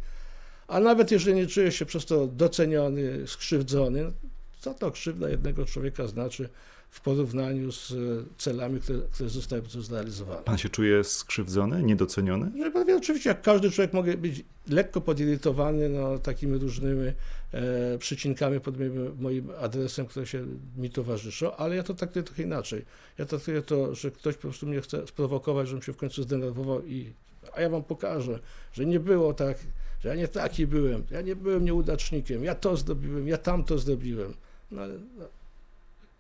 A 0.69 0.81
nawet 0.81 1.11
jeżeli 1.11 1.37
nie 1.37 1.47
czujesz 1.47 1.77
się 1.77 1.87
przez 1.87 2.07
to 2.07 2.27
doceniony, 2.27 3.27
skrzywdzony, 3.27 4.12
co 4.59 4.75
to 4.75 4.90
krzywda 4.90 5.29
jednego 5.29 5.64
człowieka 5.64 6.07
znaczy 6.07 6.49
w 6.97 7.01
porównaniu 7.01 7.73
z 7.73 7.93
e, 7.93 7.95
celami, 8.39 8.81
które, 8.81 8.99
które 9.13 9.29
zostały 9.29 9.63
zrealizowane. 9.67 10.43
Pan 10.43 10.59
się 10.59 10.69
czuje 10.69 11.05
skrzywdzony, 11.05 11.83
niedoceniony? 11.83 12.51
No, 12.55 12.71
pan 12.71 12.87
wie, 12.87 12.97
oczywiście, 12.97 13.29
jak 13.29 13.43
każdy 13.43 13.71
człowiek 13.71 13.93
mogę 13.93 14.17
być 14.17 14.45
lekko 14.69 15.01
podirytowany 15.01 15.89
no, 15.89 16.19
takimi 16.19 16.59
różnymi 16.59 17.13
e, 17.53 17.99
przycinkami 17.99 18.61
pod 18.61 18.79
moim, 18.79 19.17
moim, 19.21 19.51
adresem, 19.61 20.07
które 20.07 20.27
się 20.27 20.47
mi 20.77 20.91
towarzyszą, 20.91 21.57
ale 21.57 21.77
ja 21.77 21.83
to 21.83 21.95
traktuję 21.95 22.23
trochę 22.23 22.43
inaczej. 22.43 22.85
Ja 23.19 23.25
traktuję 23.25 23.63
to, 23.63 23.95
że 23.95 24.11
ktoś 24.11 24.35
po 24.35 24.41
prostu 24.41 24.67
mnie 24.67 24.81
chce 24.81 25.07
sprowokować, 25.07 25.69
żebym 25.69 25.83
się 25.83 25.93
w 25.93 25.97
końcu 25.97 26.23
zdenerwował 26.23 26.87
i 26.87 27.13
a 27.57 27.61
ja 27.61 27.69
wam 27.69 27.85
pokażę, 27.85 28.39
że 28.73 28.87
nie 28.87 29.01
było 29.01 29.35
tak, 29.35 29.59
że 30.01 30.09
ja 30.09 30.15
nie 30.15 30.29
taki 30.29 30.67
byłem, 30.67 31.03
ja 31.11 31.21
nie 31.21 31.37
byłem 31.37 31.65
nieudacznikiem, 31.65 32.45
ja 32.45 32.55
to 32.55 32.77
zrobiłem, 32.77 33.29
ja 33.29 33.39
tamto 33.39 33.79
zrobiłem. 33.79 34.35
No 34.71 34.83
ale 34.83 34.95
no, 35.19 35.25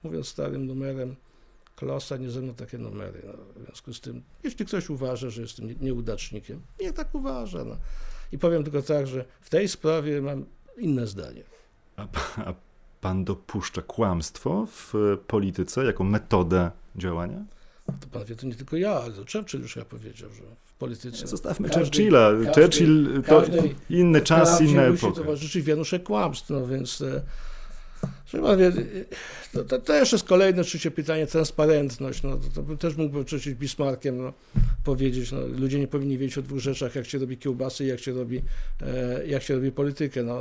mówiąc 0.06 0.28
starym 0.28 0.66
numerem, 0.66 1.16
Klosa 1.76 2.16
nie 2.16 2.30
ze 2.30 2.40
mną 2.40 2.54
takie 2.54 2.78
numery. 2.78 3.22
No, 3.26 3.32
w 3.62 3.64
związku 3.64 3.92
z 3.92 4.00
tym, 4.00 4.22
jeśli 4.44 4.66
ktoś 4.66 4.90
uważa, 4.90 5.30
że 5.30 5.42
jestem 5.42 5.74
nieudacznikiem, 5.80 6.60
niech 6.80 6.92
tak 6.92 7.14
uważa. 7.14 7.64
No. 7.64 7.76
I 8.32 8.38
powiem 8.38 8.64
tylko 8.64 8.82
tak, 8.82 9.06
że 9.06 9.24
w 9.40 9.50
tej 9.50 9.68
sprawie 9.68 10.22
mam 10.22 10.44
inne 10.78 11.06
zdanie. 11.06 11.42
A, 11.96 12.06
a 12.36 12.54
pan 13.00 13.24
dopuszcza 13.24 13.82
kłamstwo 13.82 14.66
w 14.66 14.94
polityce 15.26 15.84
jako 15.84 16.04
metodę 16.04 16.70
działania? 16.96 17.44
To 18.00 18.08
pan 18.12 18.24
wie, 18.24 18.36
to 18.36 18.46
nie 18.46 18.54
tylko 18.54 18.76
ja, 18.76 18.90
ale 18.90 19.12
to 19.12 19.24
Churchill 19.32 19.60
już 19.60 19.76
ja 19.76 19.84
powiedział, 19.84 20.30
że 20.30 20.42
w 20.62 20.72
polityce... 20.72 21.26
Zostawmy 21.26 21.68
każdej, 21.68 21.84
Churchilla. 21.84 22.30
Każdej, 22.30 22.64
Churchill 22.64 23.22
to 23.26 23.42
inny 23.90 24.20
czas, 24.20 24.60
inna 24.60 24.82
epoka. 24.82 25.06
musi 25.06 25.20
towarzyszyć 25.20 25.64
wianuszek 25.64 26.02
kłamstw, 26.02 26.50
no 26.50 26.66
więc... 26.66 27.04
To, 29.52 29.64
to, 29.64 29.78
to 29.78 29.94
jeszcze 29.94 30.16
jest 30.16 30.28
kolejne 30.28 30.62
oczywiście 30.62 30.90
pytanie, 30.90 31.26
transparentność, 31.26 32.22
no, 32.22 32.38
to, 32.54 32.62
to 32.62 32.76
też 32.76 32.96
mógłbym 32.96 33.22
oczywiście 33.22 33.54
Bismarckiem 33.54 34.18
no, 34.18 34.32
powiedzieć, 34.84 35.32
no, 35.32 35.38
ludzie 35.46 35.78
nie 35.78 35.88
powinni 35.88 36.18
wiedzieć 36.18 36.38
o 36.38 36.42
dwóch 36.42 36.58
rzeczach, 36.58 36.94
jak 36.94 37.06
się 37.06 37.18
robi 37.18 37.38
kiełbasy 37.38 37.84
i 37.84 37.88
jak 37.88 38.00
się 38.00 38.12
robi, 38.12 38.42
e, 38.82 39.26
jak 39.26 39.42
się 39.42 39.54
robi 39.54 39.72
politykę. 39.72 40.22
No, 40.22 40.38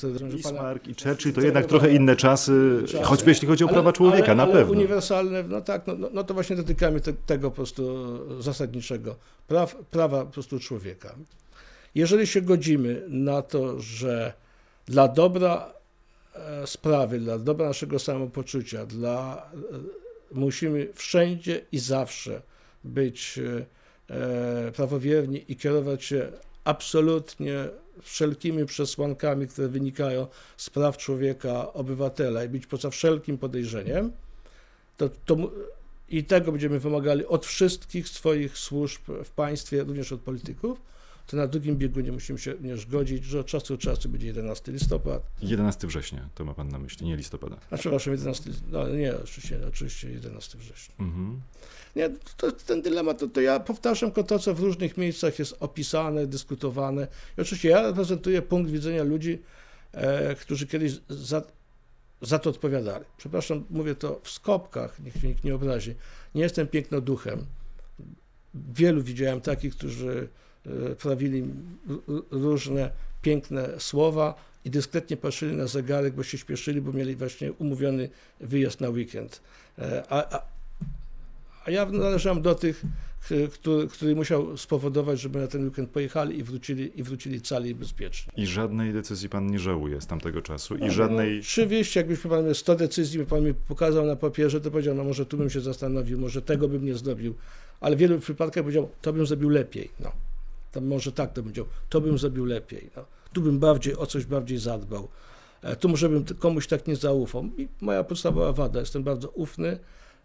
to, 0.00 0.08
Bismarck 0.08 0.82
pana, 0.82 0.92
i 0.92 1.02
Churchill 1.02 1.32
to 1.32 1.40
jednak 1.40 1.66
trochę 1.66 1.92
inne 1.92 2.16
czasy, 2.16 2.82
czasy, 2.86 3.04
choćby 3.04 3.30
jeśli 3.30 3.48
chodzi 3.48 3.64
o 3.64 3.68
prawa 3.68 3.82
ale, 3.82 3.92
człowieka, 3.92 4.26
ale, 4.26 4.34
na 4.34 4.42
ale 4.42 4.52
pewno. 4.52 4.72
uniwersalne, 4.72 5.42
no 5.42 5.60
tak, 5.60 5.86
no, 5.86 5.94
no, 5.94 6.08
no 6.12 6.24
to 6.24 6.34
właśnie 6.34 6.56
dotykamy 6.56 7.00
te, 7.00 7.12
tego 7.12 7.50
po 7.50 7.56
prostu 7.56 8.42
zasadniczego, 8.42 9.16
praw, 9.48 9.76
prawa 9.90 10.24
po 10.24 10.32
prostu 10.32 10.58
człowieka. 10.58 11.14
Jeżeli 11.94 12.26
się 12.26 12.40
godzimy 12.40 13.02
na 13.08 13.42
to, 13.42 13.80
że 13.80 14.32
dla 14.86 15.08
dobra 15.08 15.81
sprawy, 16.66 17.18
dla 17.18 17.38
dobra 17.38 17.66
naszego 17.66 17.98
samopoczucia, 17.98 18.86
dla, 18.86 19.50
e, 19.72 19.78
musimy 20.32 20.88
wszędzie 20.94 21.64
i 21.72 21.78
zawsze 21.78 22.42
być 22.84 23.40
e, 24.10 24.72
prawowierni 24.72 25.44
i 25.48 25.56
kierować 25.56 26.04
się 26.04 26.32
absolutnie 26.64 27.68
wszelkimi 28.02 28.66
przesłankami, 28.66 29.46
które 29.46 29.68
wynikają 29.68 30.26
z 30.56 30.70
praw 30.70 30.96
człowieka, 30.96 31.72
obywatela 31.72 32.44
i 32.44 32.48
być 32.48 32.66
poza 32.66 32.90
wszelkim 32.90 33.38
podejrzeniem, 33.38 34.12
to, 34.96 35.08
to 35.26 35.36
i 36.08 36.24
tego 36.24 36.52
będziemy 36.52 36.78
wymagali 36.78 37.26
od 37.26 37.46
wszystkich 37.46 38.08
swoich 38.08 38.58
służb 38.58 39.02
w 39.24 39.30
państwie, 39.30 39.82
również 39.82 40.12
od 40.12 40.20
polityków, 40.20 40.80
to 41.26 41.36
na 41.36 41.46
drugim 41.46 41.76
biegunie 41.76 42.12
musimy 42.12 42.38
się 42.38 42.52
również 42.52 42.86
godzić, 42.86 43.24
że 43.24 43.40
od 43.40 43.46
czasu 43.46 43.76
do 43.76 43.78
czasu 43.78 44.08
będzie 44.08 44.26
11 44.26 44.72
listopad. 44.72 45.22
11 45.42 45.86
września, 45.86 46.28
to 46.34 46.44
ma 46.44 46.54
pan 46.54 46.68
na 46.68 46.78
myśli, 46.78 47.06
nie 47.06 47.16
listopada. 47.16 47.56
A 47.70 47.76
przepraszam, 47.76 48.12
11, 48.12 48.50
no 48.70 48.88
nie, 48.88 49.16
oczywiście, 49.16 49.60
oczywiście 49.68 50.10
11 50.10 50.58
września. 50.58 50.94
Mhm. 50.98 51.40
Nie, 51.96 52.10
to, 52.36 52.52
ten 52.52 52.82
dylemat, 52.82 53.18
to, 53.18 53.28
to 53.28 53.40
ja 53.40 53.60
powtarzam 53.60 54.12
to, 54.12 54.38
co 54.38 54.54
w 54.54 54.60
różnych 54.60 54.96
miejscach 54.96 55.38
jest 55.38 55.56
opisane, 55.60 56.26
dyskutowane. 56.26 57.08
I 57.38 57.40
oczywiście 57.40 57.68
ja 57.68 57.82
reprezentuję 57.82 58.42
punkt 58.42 58.70
widzenia 58.70 59.02
ludzi, 59.02 59.42
e, 59.92 60.34
którzy 60.34 60.66
kiedyś 60.66 60.92
za, 61.08 61.42
za 62.22 62.38
to 62.38 62.50
odpowiadali. 62.50 63.04
Przepraszam, 63.16 63.64
mówię 63.70 63.94
to 63.94 64.20
w 64.22 64.30
skopkach, 64.30 65.00
niech 65.00 65.14
się 65.14 65.28
nikt 65.28 65.44
nie 65.44 65.54
obrazi. 65.54 65.94
Nie 66.34 66.42
jestem 66.42 66.66
pięknoduchem. 66.66 67.46
Wielu 68.54 69.02
widziałem 69.02 69.40
takich, 69.40 69.76
którzy 69.76 70.28
prawili 70.98 71.44
różne 72.30 72.90
piękne 73.22 73.68
słowa 73.78 74.34
i 74.64 74.70
dyskretnie 74.70 75.16
patrzyli 75.16 75.56
na 75.56 75.66
zegarek, 75.66 76.14
bo 76.14 76.22
się 76.22 76.38
śpieszyli, 76.38 76.80
bo 76.80 76.92
mieli 76.92 77.16
właśnie 77.16 77.52
umówiony 77.52 78.08
wyjazd 78.40 78.80
na 78.80 78.88
weekend. 78.88 79.40
E, 79.78 80.04
a, 80.08 80.36
a, 80.36 80.42
a 81.64 81.70
ja 81.70 81.86
należałem 81.86 82.42
do 82.42 82.54
tych, 82.54 82.82
który, 83.52 83.88
który 83.88 84.14
musiał 84.14 84.56
spowodować, 84.56 85.20
żeby 85.20 85.38
na 85.38 85.46
ten 85.46 85.64
weekend 85.64 85.90
pojechali 85.90 86.38
i 86.38 86.42
wrócili, 86.42 87.00
i 87.00 87.02
wrócili 87.02 87.40
cali 87.40 87.70
i 87.70 87.74
bezpiecznie. 87.74 88.32
I 88.36 88.46
żadnej 88.46 88.92
decyzji 88.92 89.28
pan 89.28 89.46
nie 89.50 89.58
żałuje 89.58 90.00
z 90.00 90.06
tamtego 90.06 90.42
czasu? 90.42 90.76
I 90.76 90.80
no, 90.80 90.90
żadnej... 90.90 91.34
No, 91.34 91.40
oczywiście, 91.40 92.00
jakbyś 92.00 92.18
pan 92.18 92.44
miał 92.44 92.54
100 92.54 92.74
decyzji, 92.74 93.26
pan 93.26 93.44
mi 93.44 93.54
pokazał 93.54 94.06
na 94.06 94.16
papierze, 94.16 94.60
to 94.60 94.70
powiedział, 94.70 94.94
no 94.94 95.04
może 95.04 95.26
tu 95.26 95.36
bym 95.36 95.50
się 95.50 95.60
zastanowił, 95.60 96.18
może 96.18 96.42
tego 96.42 96.68
bym 96.68 96.84
nie 96.84 96.94
zrobił, 96.94 97.34
ale 97.80 97.96
w 97.96 97.98
wielu 97.98 98.18
przypadkach 98.18 98.64
powiedział, 98.64 98.88
to 99.02 99.12
bym 99.12 99.26
zrobił 99.26 99.48
lepiej. 99.48 99.90
No 100.00 100.12
to 100.72 100.80
może 100.80 101.12
tak 101.12 101.32
to 101.32 101.42
będzie, 101.42 101.64
to 101.88 102.00
bym 102.00 102.18
zrobił 102.18 102.44
lepiej, 102.44 102.90
no. 102.96 103.04
tu 103.32 103.42
bym 103.42 103.58
bardziej 103.58 103.96
o 103.96 104.06
coś 104.06 104.26
bardziej 104.26 104.58
zadbał, 104.58 105.08
e, 105.62 105.76
tu 105.76 105.88
może 105.88 106.08
bym 106.08 106.24
komuś 106.24 106.66
tak 106.66 106.86
nie 106.86 106.96
zaufał. 106.96 107.44
I 107.44 107.68
moja 107.80 108.04
podstawowa 108.04 108.52
wada, 108.52 108.80
jestem 108.80 109.02
bardzo 109.02 109.28
ufny 109.28 109.78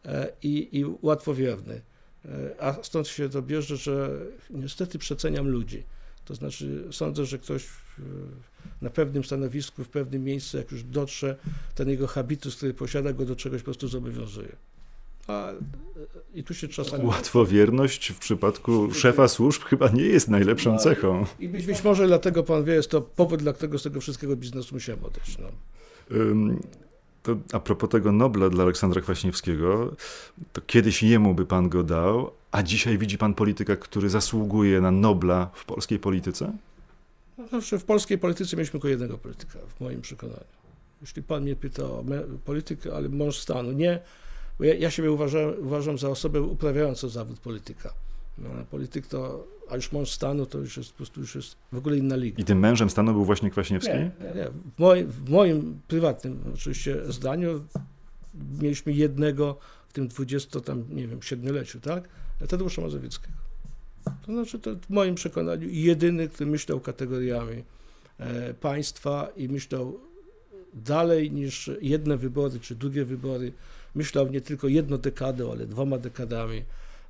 e, 0.06 0.32
i, 0.44 0.80
i 0.80 0.86
łatwowierny, 1.02 1.82
e, 2.26 2.62
a 2.62 2.84
stąd 2.84 3.08
się 3.08 3.30
to 3.30 3.42
bierze, 3.42 3.78
że 3.78 4.10
niestety 4.50 5.00
przeceniam 5.00 5.48
ludzi. 5.48 5.84
To 6.26 6.36
znaczy 6.36 6.84
sądzę, 6.92 7.26
że 7.26 7.40
ktoś 7.40 7.68
na 8.82 8.90
pewnym 8.90 9.24
stanowisku, 9.24 9.84
w 9.84 9.90
pewnym 9.90 10.24
miejscu, 10.24 10.58
jak 10.58 10.72
już 10.72 10.84
dotrze, 10.84 11.38
ten 11.76 11.90
jego 11.90 12.08
habitus, 12.08 12.56
który 12.56 12.74
posiada, 12.74 13.14
go 13.14 13.26
do 13.26 13.36
czegoś 13.36 13.62
po 13.62 13.66
prostu 13.66 13.88
zobowiązuje. 13.88 14.56
A, 15.28 15.50
I 16.34 16.44
tu 16.44 16.54
się 16.54 16.68
czasami... 16.68 17.06
Łatwowierność 17.06 18.12
w 18.12 18.20
przypadku 18.20 18.94
szefa 18.94 19.28
służb 19.28 19.64
chyba 19.64 19.90
nie 19.90 20.04
jest 20.04 20.28
najlepszą 20.28 20.72
No, 20.72 20.78
cechą. 20.80 21.26
I 21.40 21.50
być, 21.50 21.66
być 21.66 21.84
może 21.84 22.08
dlatego 22.08 22.44
pan 22.44 22.64
wie, 22.64 22.74
jest 22.74 22.92
to 22.92 23.02
powód, 23.02 23.40
dla 23.40 23.54
którego 23.54 23.80
z 23.80 23.84
tego 23.84 24.02
wszystkiego 24.02 24.36
biznesu 24.36 24.76
musiałem 24.76 25.04
odejść. 25.06 25.38
No. 25.38 25.48
Ym, 26.18 26.60
To 27.24 27.38
a 27.54 27.60
propos 27.60 27.90
tego 27.90 28.12
Nobla 28.12 28.50
dla 28.50 28.64
Aleksandra 28.64 29.02
Kwaśniewskiego, 29.02 29.96
to 30.54 30.62
kiedyś 30.62 31.04
jemu 31.04 31.34
by 31.36 31.46
pan 31.46 31.70
go 31.70 31.84
dał, 31.84 32.32
a 32.52 32.64
dzisiaj 32.64 32.98
widzi 32.98 33.18
pan 33.18 33.34
polityka, 33.34 33.76
który 33.76 34.10
zasługuje 34.10 34.82
na 34.82 34.92
Nobla 34.92 35.50
w 35.54 35.66
polskiej 35.66 36.00
polityce? 36.00 36.54
No, 37.38 37.48
Zawsze 37.48 37.80
w 37.80 37.84
polskiej 37.86 38.18
polityce 38.18 38.56
mieliśmy 38.56 38.72
tylko 38.72 38.88
jednego 38.88 39.18
polityka, 39.18 39.60
w 39.78 39.82
moim 39.82 40.02
przekonaniu. 40.02 40.40
Jeśli 41.02 41.24
pan 41.24 41.44
mnie 41.44 41.56
pyta 41.56 41.84
o 41.84 42.04
politykę, 42.46 42.96
ale 42.96 43.10
mąż 43.10 43.38
stanu, 43.40 43.72
nie, 43.72 44.00
bo 44.60 44.66
ja, 44.66 44.74
ja 44.74 44.92
siebie 44.92 45.12
uważam, 45.12 45.54
uważam 45.62 45.98
za 45.98 46.10
osobę 46.10 46.42
uprawiającą 46.42 47.10
zawód 47.10 47.40
polityka. 47.40 47.94
No, 48.38 48.50
polityk 48.72 49.08
to, 49.08 49.48
a 49.70 49.76
już 49.76 49.92
mąż 49.92 50.12
stanu 50.12 50.46
to 50.46 50.58
już 50.58 50.78
jest 50.78 50.92
po 50.92 50.98
prostu 50.98 51.22
już 51.22 51.36
jest 51.36 51.56
w 51.72 51.78
ogóle 51.78 51.98
inna 51.98 52.16
liga. 52.16 52.42
I 52.42 52.44
tym 52.44 52.60
mężem 52.60 52.90
stanu 52.90 53.14
był 53.14 53.26
właśnie 53.26 53.50
Kwaśniewski? 53.50 53.94
Nie, 53.94 54.12
nie, 54.20 54.42
nie. 54.42 54.50
W, 54.76 54.80
moim, 54.80 55.08
w 55.08 55.30
moim 55.30 55.82
prywatnym 55.88 56.44
oczywiście 56.54 57.14
zdaniu 57.14 57.64
mieliśmy 58.62 58.94
jednego 58.94 59.58
w 59.88 59.94
tym 59.94 60.08
20 60.08 60.60
tam, 60.60 60.84
nie 60.90 61.08
wiem, 61.08 61.22
siedmioleciu, 61.22 61.80
tak? 61.80 62.10
Tadeusza 62.50 62.82
Mazowieckiego. 62.82 63.34
To 64.26 64.32
znaczy, 64.34 64.60
to 64.60 64.76
w 64.76 64.90
moim 64.90 65.16
przekonaniu 65.16 65.70
jedyny, 65.70 66.30
który 66.30 66.50
myślał 66.50 66.80
kategoriami 66.80 67.64
e, 68.20 68.54
państwa 68.54 69.30
i 69.36 69.50
myślał 69.50 70.00
dalej 70.74 71.32
niż 71.32 71.72
jedne 71.82 72.18
wybory 72.18 72.60
czy 72.60 72.76
drugie 72.76 73.06
wybory. 73.06 73.54
Myślał 73.98 74.30
nie 74.30 74.42
tylko 74.42 74.68
jedną 74.68 74.98
dekadą, 74.98 75.52
ale 75.52 75.66
dwoma 75.66 75.98
dekadami. 75.98 76.64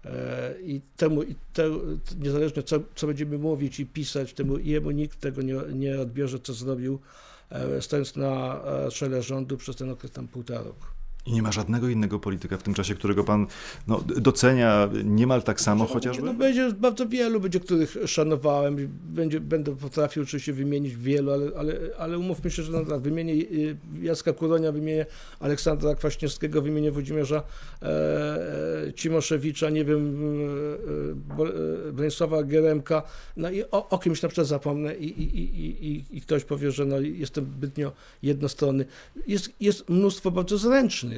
E, 0.06 0.54
I 0.62 0.82
temu, 0.98 1.24
i 1.24 1.36
te, 1.54 1.70
niezależnie 2.20 2.64
co, 2.64 2.80
co 2.96 3.08
będziemy 3.08 3.38
mówić 3.38 3.80
i 3.80 3.86
pisać, 3.86 4.34
temu 4.34 4.58
jemu 4.58 4.92
nikt 4.92 5.20
tego 5.20 5.42
nie, 5.42 5.56
nie 5.74 6.00
odbierze, 6.00 6.40
co 6.40 6.54
zrobił, 6.54 7.00
e, 7.50 7.82
stojąc 7.82 8.16
na 8.16 8.64
e, 8.64 8.92
czele 8.92 9.24
rządu 9.24 9.58
przez 9.58 9.76
ten 9.76 9.90
okres 9.90 10.12
tam 10.12 10.28
półtora 10.28 10.62
roku. 10.62 10.97
I 11.28 11.34
nie 11.34 11.42
ma 11.42 11.52
żadnego 11.52 11.90
innego 11.90 12.20
polityka 12.20 12.58
w 12.58 12.64
tym 12.64 12.74
czasie, 12.74 12.96
którego 12.96 13.24
pan 13.24 13.48
no, 13.88 14.04
docenia 14.18 14.90
niemal 15.04 15.44
tak 15.44 15.62
samo 15.62 15.86
chociażby? 15.86 16.24
No 16.24 16.34
będzie 16.34 16.72
bardzo 16.72 17.08
wielu, 17.08 17.40
będzie, 17.40 17.60
których 17.60 17.98
szanowałem, 18.06 18.90
będzie, 19.04 19.40
będę 19.40 19.76
potrafił 19.76 20.24
oczywiście 20.24 20.54
wymienić 20.54 20.96
wielu, 20.96 21.32
ale, 21.32 21.52
ale, 21.58 21.80
ale 21.98 22.18
umówmy 22.18 22.52
się, 22.52 22.64
że 22.64 22.72
no, 22.72 22.86
tak, 22.86 23.02
wymienię 23.02 23.34
y, 23.34 23.78
Jacka 24.02 24.34
Kuronia, 24.34 24.72
wymienię 24.72 25.06
Aleksandra 25.40 25.96
Kwaśniewskiego, 25.96 26.62
wymienię 26.62 26.92
Włodzimierza 26.92 27.44
e, 27.82 27.86
e, 28.88 28.94
Cimoszewicza, 28.94 29.70
nie 29.70 29.86
wiem, 29.86 30.16
e, 30.16 31.36
Bo- 31.36 31.50
e, 31.50 31.92
Bronisława 31.92 32.44
Geremka, 32.44 33.04
no 33.38 33.50
i 33.52 33.64
o, 33.72 33.90
o 33.90 33.98
kimś 33.98 34.22
na 34.22 34.30
przykład 34.30 34.48
zapomnę 34.48 34.96
i, 34.96 35.06
i, 35.06 35.40
i, 35.40 35.88
i, 35.88 36.18
i 36.18 36.22
ktoś 36.22 36.44
powie, 36.44 36.72
że 36.72 36.86
no, 36.86 37.00
jestem 37.00 37.46
zbytnio 37.46 37.92
jednostronny. 38.24 38.86
Jest, 39.28 39.50
jest 39.60 39.90
mnóstwo 39.90 40.32
bardzo 40.32 40.58
zręcznych 40.58 41.17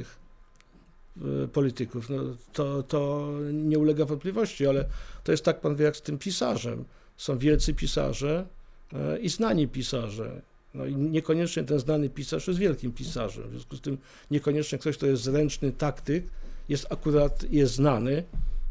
e, 1.44 1.48
polityków. 1.48 2.10
No, 2.10 2.16
to, 2.52 2.82
to 2.82 3.30
nie 3.52 3.78
ulega 3.78 4.04
wątpliwości, 4.04 4.66
ale 4.66 4.84
to 5.24 5.32
jest 5.32 5.44
tak, 5.44 5.60
pan 5.60 5.76
wie, 5.76 5.84
jak 5.84 5.96
z 5.96 6.02
tym 6.02 6.18
pisarzem. 6.18 6.84
Są 7.16 7.38
wielcy 7.38 7.74
pisarze 7.74 8.46
e, 8.92 9.18
i 9.18 9.28
znani 9.28 9.68
pisarze. 9.68 10.42
No 10.74 10.86
i 10.86 10.96
niekoniecznie 10.96 11.64
ten 11.64 11.78
znany 11.78 12.10
pisarz 12.10 12.48
jest 12.48 12.60
wielkim 12.60 12.92
pisarzem. 12.92 13.44
W 13.48 13.50
związku 13.50 13.76
z 13.76 13.80
tym 13.80 13.98
niekoniecznie 14.30 14.78
ktoś, 14.78 14.96
kto 14.96 15.06
jest 15.06 15.22
zręczny 15.22 15.72
taktyk, 15.72 16.26
jest 16.68 16.86
akurat 16.92 17.52
jest 17.52 17.74
znany, 17.74 18.24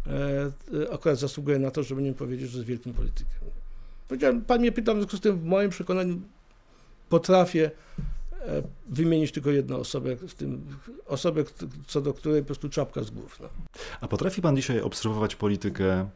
e, 0.07 0.93
akurat 0.93 1.19
zasługuje 1.19 1.59
na 1.59 1.71
to, 1.71 1.83
żeby 1.83 2.01
nie 2.01 2.13
powiedzieć, 2.13 2.49
że 2.49 2.57
jest 2.57 2.67
wielkim 2.67 2.93
politykiem. 2.93 3.39
Powiedziałem, 4.07 4.41
pan 4.41 4.59
mnie 4.59 4.71
pytał, 4.71 4.95
w 4.95 4.97
związku 4.97 5.17
z 5.17 5.21
tym 5.21 5.39
w 5.39 5.43
moim 5.43 5.69
przekonaniu 5.69 6.21
potrafię 7.09 7.71
wymienić 8.89 9.31
tylko 9.31 9.49
jedną 9.49 9.77
osobę, 9.77 10.15
w 10.15 10.33
tym 10.33 10.65
osobę, 11.05 11.43
co 11.87 12.01
do 12.01 12.13
której 12.13 12.41
po 12.41 12.45
prostu 12.45 12.69
czapka 12.69 13.03
z 13.03 13.11
głów. 13.11 13.39
No. 13.41 13.49
A 14.01 14.07
potrafi 14.07 14.41
pan 14.41 14.55
dzisiaj 14.55 14.81
obserwować 14.81 15.35
politykę 15.35 16.09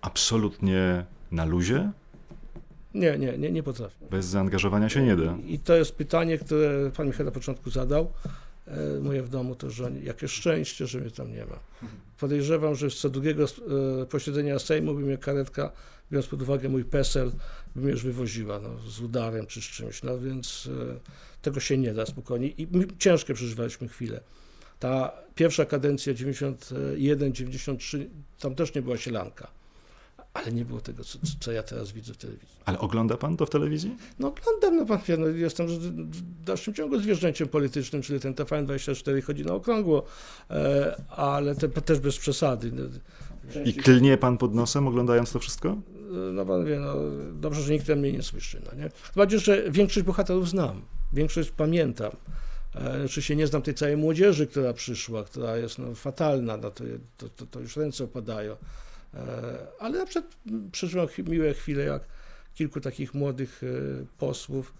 absolutnie 0.00 1.04
na 1.30 1.44
luzie? 1.44 1.90
Nie, 2.94 3.18
nie, 3.18 3.38
nie, 3.38 3.50
nie 3.50 3.62
potrafię. 3.62 4.06
Bez 4.10 4.26
zaangażowania 4.26 4.88
się 4.88 5.02
nie 5.02 5.16
da. 5.16 5.36
I 5.46 5.58
to 5.58 5.74
jest 5.74 5.94
pytanie, 5.94 6.38
które 6.38 6.90
pan 6.96 7.06
Michał 7.06 7.26
na 7.26 7.32
początku 7.32 7.70
zadał. 7.70 8.12
E, 8.66 9.00
Moje 9.00 9.22
w 9.22 9.28
domu 9.28 9.54
to, 9.54 9.70
że 9.70 9.90
jakie 10.02 10.28
szczęście, 10.28 10.86
że 10.86 11.00
mnie 11.00 11.10
tam 11.10 11.32
nie 11.32 11.46
ma. 11.46 11.58
Podejrzewam, 12.18 12.74
że 12.74 12.90
co 12.90 13.10
drugiego 13.10 13.44
e, 13.44 13.48
posiedzenia 14.06 14.58
Sejmu 14.58 14.94
by 14.94 15.00
mnie 15.00 15.18
karetka, 15.18 15.72
biorąc 16.12 16.26
pod 16.26 16.42
uwagę 16.42 16.68
mój 16.68 16.84
PESEL, 16.84 17.32
by 17.76 17.82
mnie 17.82 17.90
już 17.90 18.02
wywoziła 18.02 18.60
no, 18.60 18.78
z 18.90 19.00
udarem 19.00 19.46
czy 19.46 19.60
z 19.60 19.64
czymś. 19.64 20.02
No 20.02 20.18
więc 20.18 20.68
e, 20.72 20.98
tego 21.42 21.60
się 21.60 21.78
nie 21.78 21.94
da 21.94 22.06
spokojnie. 22.06 22.48
I 22.48 22.68
ciężkie 22.98 23.34
przeżywaliśmy 23.34 23.88
chwilę. 23.88 24.20
Ta 24.78 25.12
pierwsza 25.34 25.64
kadencja 25.64 26.14
91-93, 26.14 28.06
tam 28.40 28.54
też 28.54 28.74
nie 28.74 28.82
była 28.82 28.96
sielanka. 28.96 29.59
Ale 30.34 30.52
nie 30.52 30.64
było 30.64 30.80
tego, 30.80 31.04
co, 31.04 31.18
co 31.40 31.52
ja 31.52 31.62
teraz 31.62 31.92
widzę 31.92 32.14
w 32.14 32.16
telewizji. 32.16 32.56
Ale 32.64 32.78
ogląda 32.78 33.16
pan 33.16 33.36
to 33.36 33.46
w 33.46 33.50
telewizji? 33.50 33.96
No 34.18 34.28
oglądam, 34.28 34.76
no 34.76 34.86
pan 34.86 34.98
wie, 35.06 35.16
no, 35.16 35.26
jestem 35.26 35.66
w 35.66 36.22
dalszym 36.44 36.74
ciągu 36.74 36.98
zwierzęciem 36.98 37.48
politycznym, 37.48 38.02
czyli 38.02 38.20
ten 38.20 38.34
TVN24 38.34 39.22
chodzi 39.22 39.44
na 39.44 39.54
okrągło, 39.54 40.04
e, 40.50 41.02
ale 41.08 41.54
te, 41.54 41.68
też 41.68 41.98
bez 41.98 42.18
przesady. 42.18 42.72
No, 42.72 42.82
I 43.64 43.74
klnie 43.74 44.16
pan 44.16 44.38
pod 44.38 44.54
nosem, 44.54 44.86
oglądając 44.86 45.32
to 45.32 45.38
wszystko? 45.38 45.76
no 46.32 46.46
pan 46.46 46.64
wie, 46.64 46.78
no, 46.78 46.94
dobrze, 47.32 47.62
że 47.62 47.72
nikt 47.72 47.86
tam 47.86 47.98
mnie 47.98 48.12
nie 48.12 48.22
słyszy, 48.22 48.62
no 48.66 48.82
nie? 48.82 48.90
Bardziej, 49.16 49.40
że 49.40 49.70
większość 49.70 50.06
bohaterów 50.06 50.48
znam, 50.48 50.82
większość 51.12 51.50
pamiętam. 51.50 52.10
E, 52.74 53.02
Oczywiście 53.04 53.36
nie 53.36 53.46
znam 53.46 53.62
tej 53.62 53.74
całej 53.74 53.96
młodzieży, 53.96 54.46
która 54.46 54.72
przyszła, 54.72 55.24
która 55.24 55.56
jest 55.56 55.78
no, 55.78 55.94
fatalna, 55.94 56.56
no, 56.56 56.70
to, 56.70 56.84
to, 57.36 57.46
to 57.46 57.60
już 57.60 57.76
ręce 57.76 58.04
opadają. 58.04 58.56
E, 59.14 59.66
Ale 59.78 59.98
na 59.98 60.06
przykład 60.06 60.36
przeżyłem 60.72 61.08
miłe 61.18 61.54
chwile, 61.54 61.84
jak 61.84 62.02
kilku 62.54 62.80
takich 62.80 63.14
młodych 63.14 63.62
e, 63.62 63.66
posłów, 64.18 64.74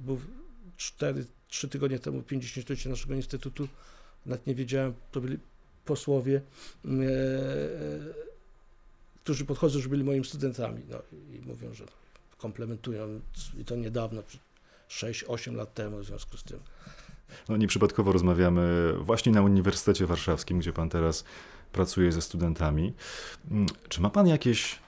był 0.00 0.20
cztery, 0.76 1.24
trzy 1.48 1.68
tygodnie 1.68 1.98
temu 1.98 2.20
50-lecie 2.20 2.90
naszego 2.90 3.14
instytutu, 3.14 3.68
nawet 4.26 4.46
nie 4.46 4.54
wiedziałem, 4.54 4.94
to 5.10 5.20
byli 5.20 5.38
posłowie, 5.84 6.40
e, 6.84 6.88
którzy 9.24 9.44
podchodzą, 9.44 9.80
że 9.80 9.88
byli 9.88 10.04
moimi 10.04 10.24
studentami. 10.24 10.82
No, 10.88 10.98
i 11.12 11.40
mówią, 11.46 11.74
że 11.74 11.84
komplementują. 12.38 13.20
I 13.58 13.64
to 13.64 13.76
niedawno, 13.76 14.22
6-8 14.88 15.54
lat 15.54 15.74
temu 15.74 15.98
w 15.98 16.04
związku 16.04 16.36
z 16.36 16.42
tym. 16.42 16.60
No, 17.48 17.56
nieprzypadkowo 17.56 18.12
rozmawiamy 18.12 18.92
właśnie 18.98 19.32
na 19.32 19.42
Uniwersytecie 19.42 20.06
Warszawskim, 20.06 20.58
gdzie 20.58 20.72
pan 20.72 20.88
teraz 20.88 21.24
pracuje 21.72 22.12
ze 22.12 22.22
studentami. 22.22 22.92
Mm, 23.50 23.66
Czy 23.88 24.00
ma 24.00 24.10
pan 24.10 24.26
jakieś 24.26 24.78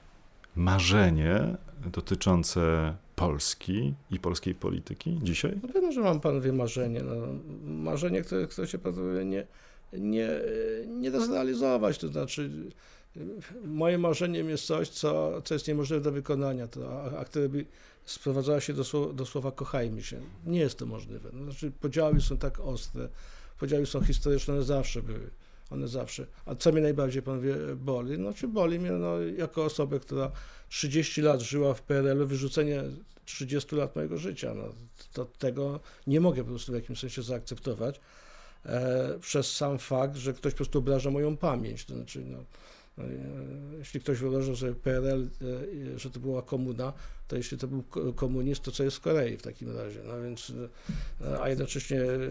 marzenie 0.56 1.56
dotyczące 1.92 2.94
Polski 3.16 3.94
i 4.10 4.18
polskiej 4.20 4.54
polityki 4.54 5.18
dzisiaj? 5.22 5.58
No 5.62 5.68
pewno, 5.68 5.92
że 5.92 6.00
mam 6.00 6.20
panowie 6.20 6.52
marzenie. 6.52 7.00
No, 7.02 7.14
marzenie, 7.64 8.22
które, 8.22 8.46
które 8.46 8.66
się 8.66 8.78
panowie 8.78 9.24
nie, 9.24 9.46
nie, 9.92 10.28
nie 10.88 11.10
da 11.10 11.20
zrealizować. 11.20 11.98
To 11.98 12.08
znaczy, 12.08 12.50
moim 13.64 14.00
marzeniem 14.00 14.48
jest 14.48 14.64
coś, 14.66 14.88
co, 14.88 15.42
co 15.44 15.54
jest 15.54 15.68
niemożliwe 15.68 16.02
do 16.02 16.12
wykonania, 16.12 16.68
to, 16.68 17.02
a, 17.02 17.18
a 17.18 17.24
które 17.24 17.48
by 17.48 17.64
sprowadzało 18.04 18.60
się 18.60 18.72
do, 18.72 18.82
słowa- 18.84 19.14
do 19.14 19.26
słowa 19.26 19.52
kochajmy 19.52 20.02
się. 20.02 20.20
Nie 20.46 20.58
jest 20.60 20.78
to 20.78 20.86
możliwe. 20.86 21.30
No, 21.32 21.44
znaczy, 21.44 21.72
podziały 21.80 22.20
są 22.20 22.36
tak 22.38 22.60
ostre, 22.60 23.08
podziały 23.60 23.86
są 23.86 24.04
historyczne, 24.04 24.54
one 24.54 24.62
zawsze 24.62 25.02
były. 25.02 25.30
One 25.70 25.88
zawsze. 25.88 26.26
A 26.46 26.54
co 26.54 26.72
mnie 26.72 26.80
najbardziej, 26.80 27.22
panowie, 27.22 27.54
boli? 27.76 28.18
No, 28.18 28.32
czy 28.32 28.48
boli 28.48 28.78
mnie 28.78 28.90
no, 28.90 29.20
jako 29.20 29.64
osobę, 29.64 30.00
która 30.00 30.30
30 30.68 31.22
lat 31.22 31.40
żyła 31.40 31.74
w 31.74 31.82
PRL-u, 31.82 32.26
wyrzucenie 32.26 32.82
30 33.24 33.76
lat 33.76 33.96
mojego 33.96 34.18
życia. 34.18 34.54
No, 34.54 34.64
to 35.12 35.24
tego 35.24 35.80
nie 36.06 36.20
mogę 36.20 36.44
po 36.44 36.50
prostu 36.50 36.72
w 36.72 36.74
jakimś 36.74 36.98
sensie 36.98 37.22
zaakceptować 37.22 38.00
e, 38.66 39.18
przez 39.20 39.56
sam 39.56 39.78
fakt, 39.78 40.16
że 40.16 40.32
ktoś 40.32 40.52
po 40.52 40.56
prostu 40.56 40.78
obraża 40.78 41.10
moją 41.10 41.36
pamięć. 41.36 41.84
To 41.84 41.94
znaczy, 41.94 42.24
no, 42.24 42.38
jeśli 43.78 44.00
ktoś 44.00 44.18
wyobrażał 44.18 44.56
sobie 44.56 44.74
PRL, 44.74 45.28
e, 45.94 45.98
że 45.98 46.10
to 46.10 46.20
była 46.20 46.42
komuna, 46.42 46.92
to 47.28 47.36
jeśli 47.36 47.58
to 47.58 47.68
był 47.68 47.82
ko- 47.82 48.12
komunizm, 48.12 48.62
to 48.62 48.70
co 48.70 48.84
jest 48.84 48.96
w 48.96 49.00
Korei 49.00 49.36
w 49.36 49.42
takim 49.42 49.76
razie. 49.76 50.00
No 50.04 50.22
więc, 50.22 50.52
e, 51.20 51.40
a 51.40 51.48
jednocześnie 51.48 52.02
e, 52.02 52.30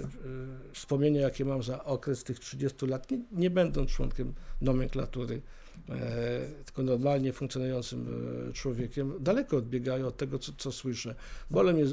wspomnienia, 0.73 1.21
jakie 1.21 1.45
mam 1.45 1.63
za 1.63 1.83
okres 1.83 2.23
tych 2.23 2.39
30 2.39 2.87
lat, 2.87 3.11
nie, 3.11 3.19
nie 3.31 3.49
będąc 3.49 3.89
członkiem 3.91 4.33
nomenklatury 4.61 5.35
e, 5.35 5.62
tylko 6.65 6.83
normalnie 6.83 7.33
funkcjonującym 7.33 8.07
e, 8.49 8.53
człowiekiem, 8.53 9.13
daleko 9.19 9.57
odbiegają 9.57 10.07
od 10.07 10.17
tego, 10.17 10.39
co, 10.39 10.51
co 10.57 10.71
słyszę. 10.71 11.15
Bolą 11.51 11.73
mnie 11.73 11.83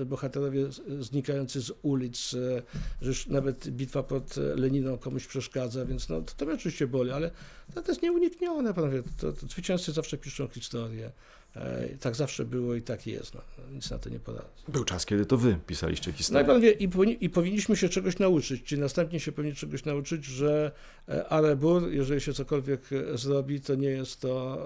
e, 0.00 0.04
bohaterowie 0.04 0.66
znikający 1.00 1.60
z 1.60 1.72
ulic, 1.82 2.34
e, 2.34 2.62
że 3.02 3.08
już 3.08 3.26
nawet 3.26 3.68
bitwa 3.68 4.02
pod 4.02 4.36
Leniną 4.36 4.98
komuś 4.98 5.26
przeszkadza, 5.26 5.84
więc 5.84 6.08
no, 6.08 6.22
to, 6.22 6.32
to 6.36 6.44
mnie 6.44 6.54
oczywiście 6.54 6.86
boli, 6.86 7.10
ale 7.10 7.30
to, 7.74 7.82
to 7.82 7.92
jest 7.92 8.02
nieuniknione, 8.02 8.74
panowie. 8.74 9.02
To, 9.20 9.32
to 9.32 9.46
zwycięzcy 9.46 9.92
zawsze 9.92 10.18
piszą 10.18 10.48
historię. 10.48 11.12
E, 11.58 11.88
tak 12.00 12.16
zawsze 12.16 12.44
było 12.44 12.74
i 12.74 12.82
tak 12.82 13.06
jest. 13.06 13.34
No, 13.34 13.40
nic 13.72 13.90
na 13.90 13.98
to 13.98 14.10
nie 14.10 14.18
poradzę. 14.20 14.48
Był 14.68 14.84
czas, 14.84 15.06
kiedy 15.06 15.26
to 15.26 15.36
wy 15.36 15.58
pisaliście 15.66 16.10
No 16.10 16.14
i, 16.14 16.18
historię. 16.18 16.44
panowie, 16.44 16.70
i, 16.70 16.88
powinni- 16.88 17.16
i 17.20 17.30
powinniśmy 17.30 17.76
się 17.76 17.88
czegoś 17.88 18.18
nauczyć, 18.18 18.62
czyli 18.62 18.80
następnie 18.80 19.20
się 19.20 19.32
powinni 19.32 19.54
czegoś 19.56 19.84
nauczyć, 19.84 20.24
że 20.24 20.72
e, 21.08 21.28
Arebur, 21.28 21.90
jeżeli 21.90 22.20
się 22.20 22.32
cokolwiek 22.32 22.80
e, 22.92 23.18
zrobi, 23.18 23.60
to 23.60 23.74
nie 23.74 23.88
jest 23.88 24.20
to 24.20 24.58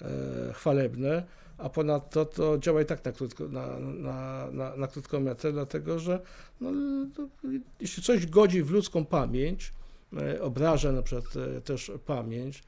e, 0.00 0.52
chwalebne, 0.52 1.22
a 1.58 1.68
ponadto 1.68 2.24
to 2.24 2.58
działa 2.58 2.82
i 2.82 2.84
tak 2.84 3.04
na, 3.04 3.12
krótko, 3.12 3.48
na, 3.48 3.78
na, 3.78 4.48
na, 4.52 4.76
na 4.76 4.86
krótką 4.86 5.20
metę, 5.20 5.52
dlatego 5.52 5.98
że 5.98 6.20
no, 6.60 6.70
to, 7.16 7.28
jeśli 7.80 8.02
coś 8.02 8.26
godzi 8.26 8.62
w 8.62 8.70
ludzką 8.70 9.04
pamięć, 9.04 9.72
obraża 10.40 10.92
na 10.92 11.02
przykład 11.02 11.34
też 11.64 11.92
pamięć, 12.06 12.62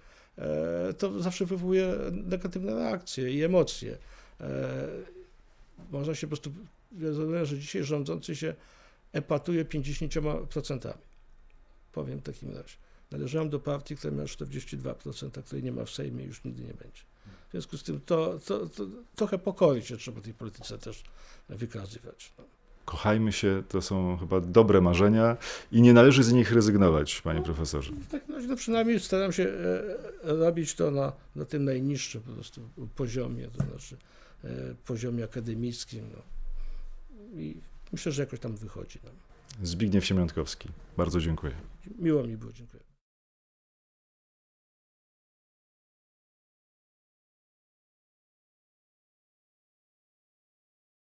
to 0.98 1.20
zawsze 1.20 1.46
wywołuje 1.46 1.94
negatywne 2.12 2.74
reakcje 2.74 3.30
i 3.30 3.44
emocje. 3.44 3.98
E, 4.40 4.88
Można 5.90 6.14
się 6.14 6.26
po 6.26 6.28
prostu 6.28 6.52
ja 7.34 7.44
że 7.44 7.58
dzisiaj 7.58 7.84
rządzący 7.84 8.36
się 8.36 8.54
epatuje 9.12 9.64
50%. 9.64 10.94
Powiem 11.92 12.18
w 12.18 12.22
takim 12.22 12.48
razie. 12.48 12.76
Należałem 13.10 13.50
do 13.50 13.60
partii, 13.60 13.96
która 13.96 14.12
miała 14.12 14.26
42%, 14.26 15.42
której 15.42 15.62
nie 15.62 15.72
ma 15.72 15.84
w 15.84 15.90
Sejmie 15.90 16.24
i 16.24 16.26
już 16.26 16.44
nigdy 16.44 16.62
nie 16.62 16.74
będzie. 16.74 17.02
W 17.48 17.50
związku 17.50 17.76
z 17.76 17.82
tym 17.82 18.00
to, 18.00 18.38
to, 18.38 18.66
to 18.66 18.86
trochę 19.16 19.38
pokory 19.38 19.82
się 19.82 19.96
trzeba 19.96 20.20
tej 20.20 20.34
polityce 20.34 20.78
też 20.78 21.04
wykazywać. 21.48 22.32
No. 22.38 22.44
Kochajmy 22.90 23.32
się, 23.32 23.62
to 23.68 23.82
są 23.82 24.16
chyba 24.16 24.40
dobre 24.40 24.80
marzenia 24.80 25.36
i 25.72 25.82
nie 25.82 25.92
należy 25.92 26.22
z 26.22 26.32
nich 26.32 26.52
rezygnować, 26.52 27.20
panie 27.20 27.42
profesorze. 27.42 27.92
W 27.92 28.08
takim 28.08 28.34
razie 28.34 28.48
no 28.48 28.56
przynajmniej 28.56 29.00
staram 29.00 29.32
się 29.32 29.42
e, 29.44 29.92
robić 30.22 30.74
to 30.74 30.90
na, 30.90 31.12
na 31.36 31.44
tym 31.44 31.64
najniższym 31.64 32.20
po 32.20 32.32
prostu 32.32 32.60
poziomie, 32.96 33.48
to 33.48 33.64
znaczy 33.64 33.96
e, 34.44 34.74
poziomie 34.86 35.24
akademickim. 35.24 36.04
No. 36.14 36.22
I 37.40 37.56
myślę, 37.92 38.12
że 38.12 38.22
jakoś 38.22 38.40
tam 38.40 38.56
wychodzi 38.56 38.98
nam. 39.04 39.12
Zbigniew 39.62 40.06
Siemiątkowski, 40.06 40.68
bardzo 40.96 41.20
dziękuję. 41.20 41.52
Miło 41.98 42.22
mi 42.22 42.36
było, 42.36 42.52
dziękuję. 42.52 42.89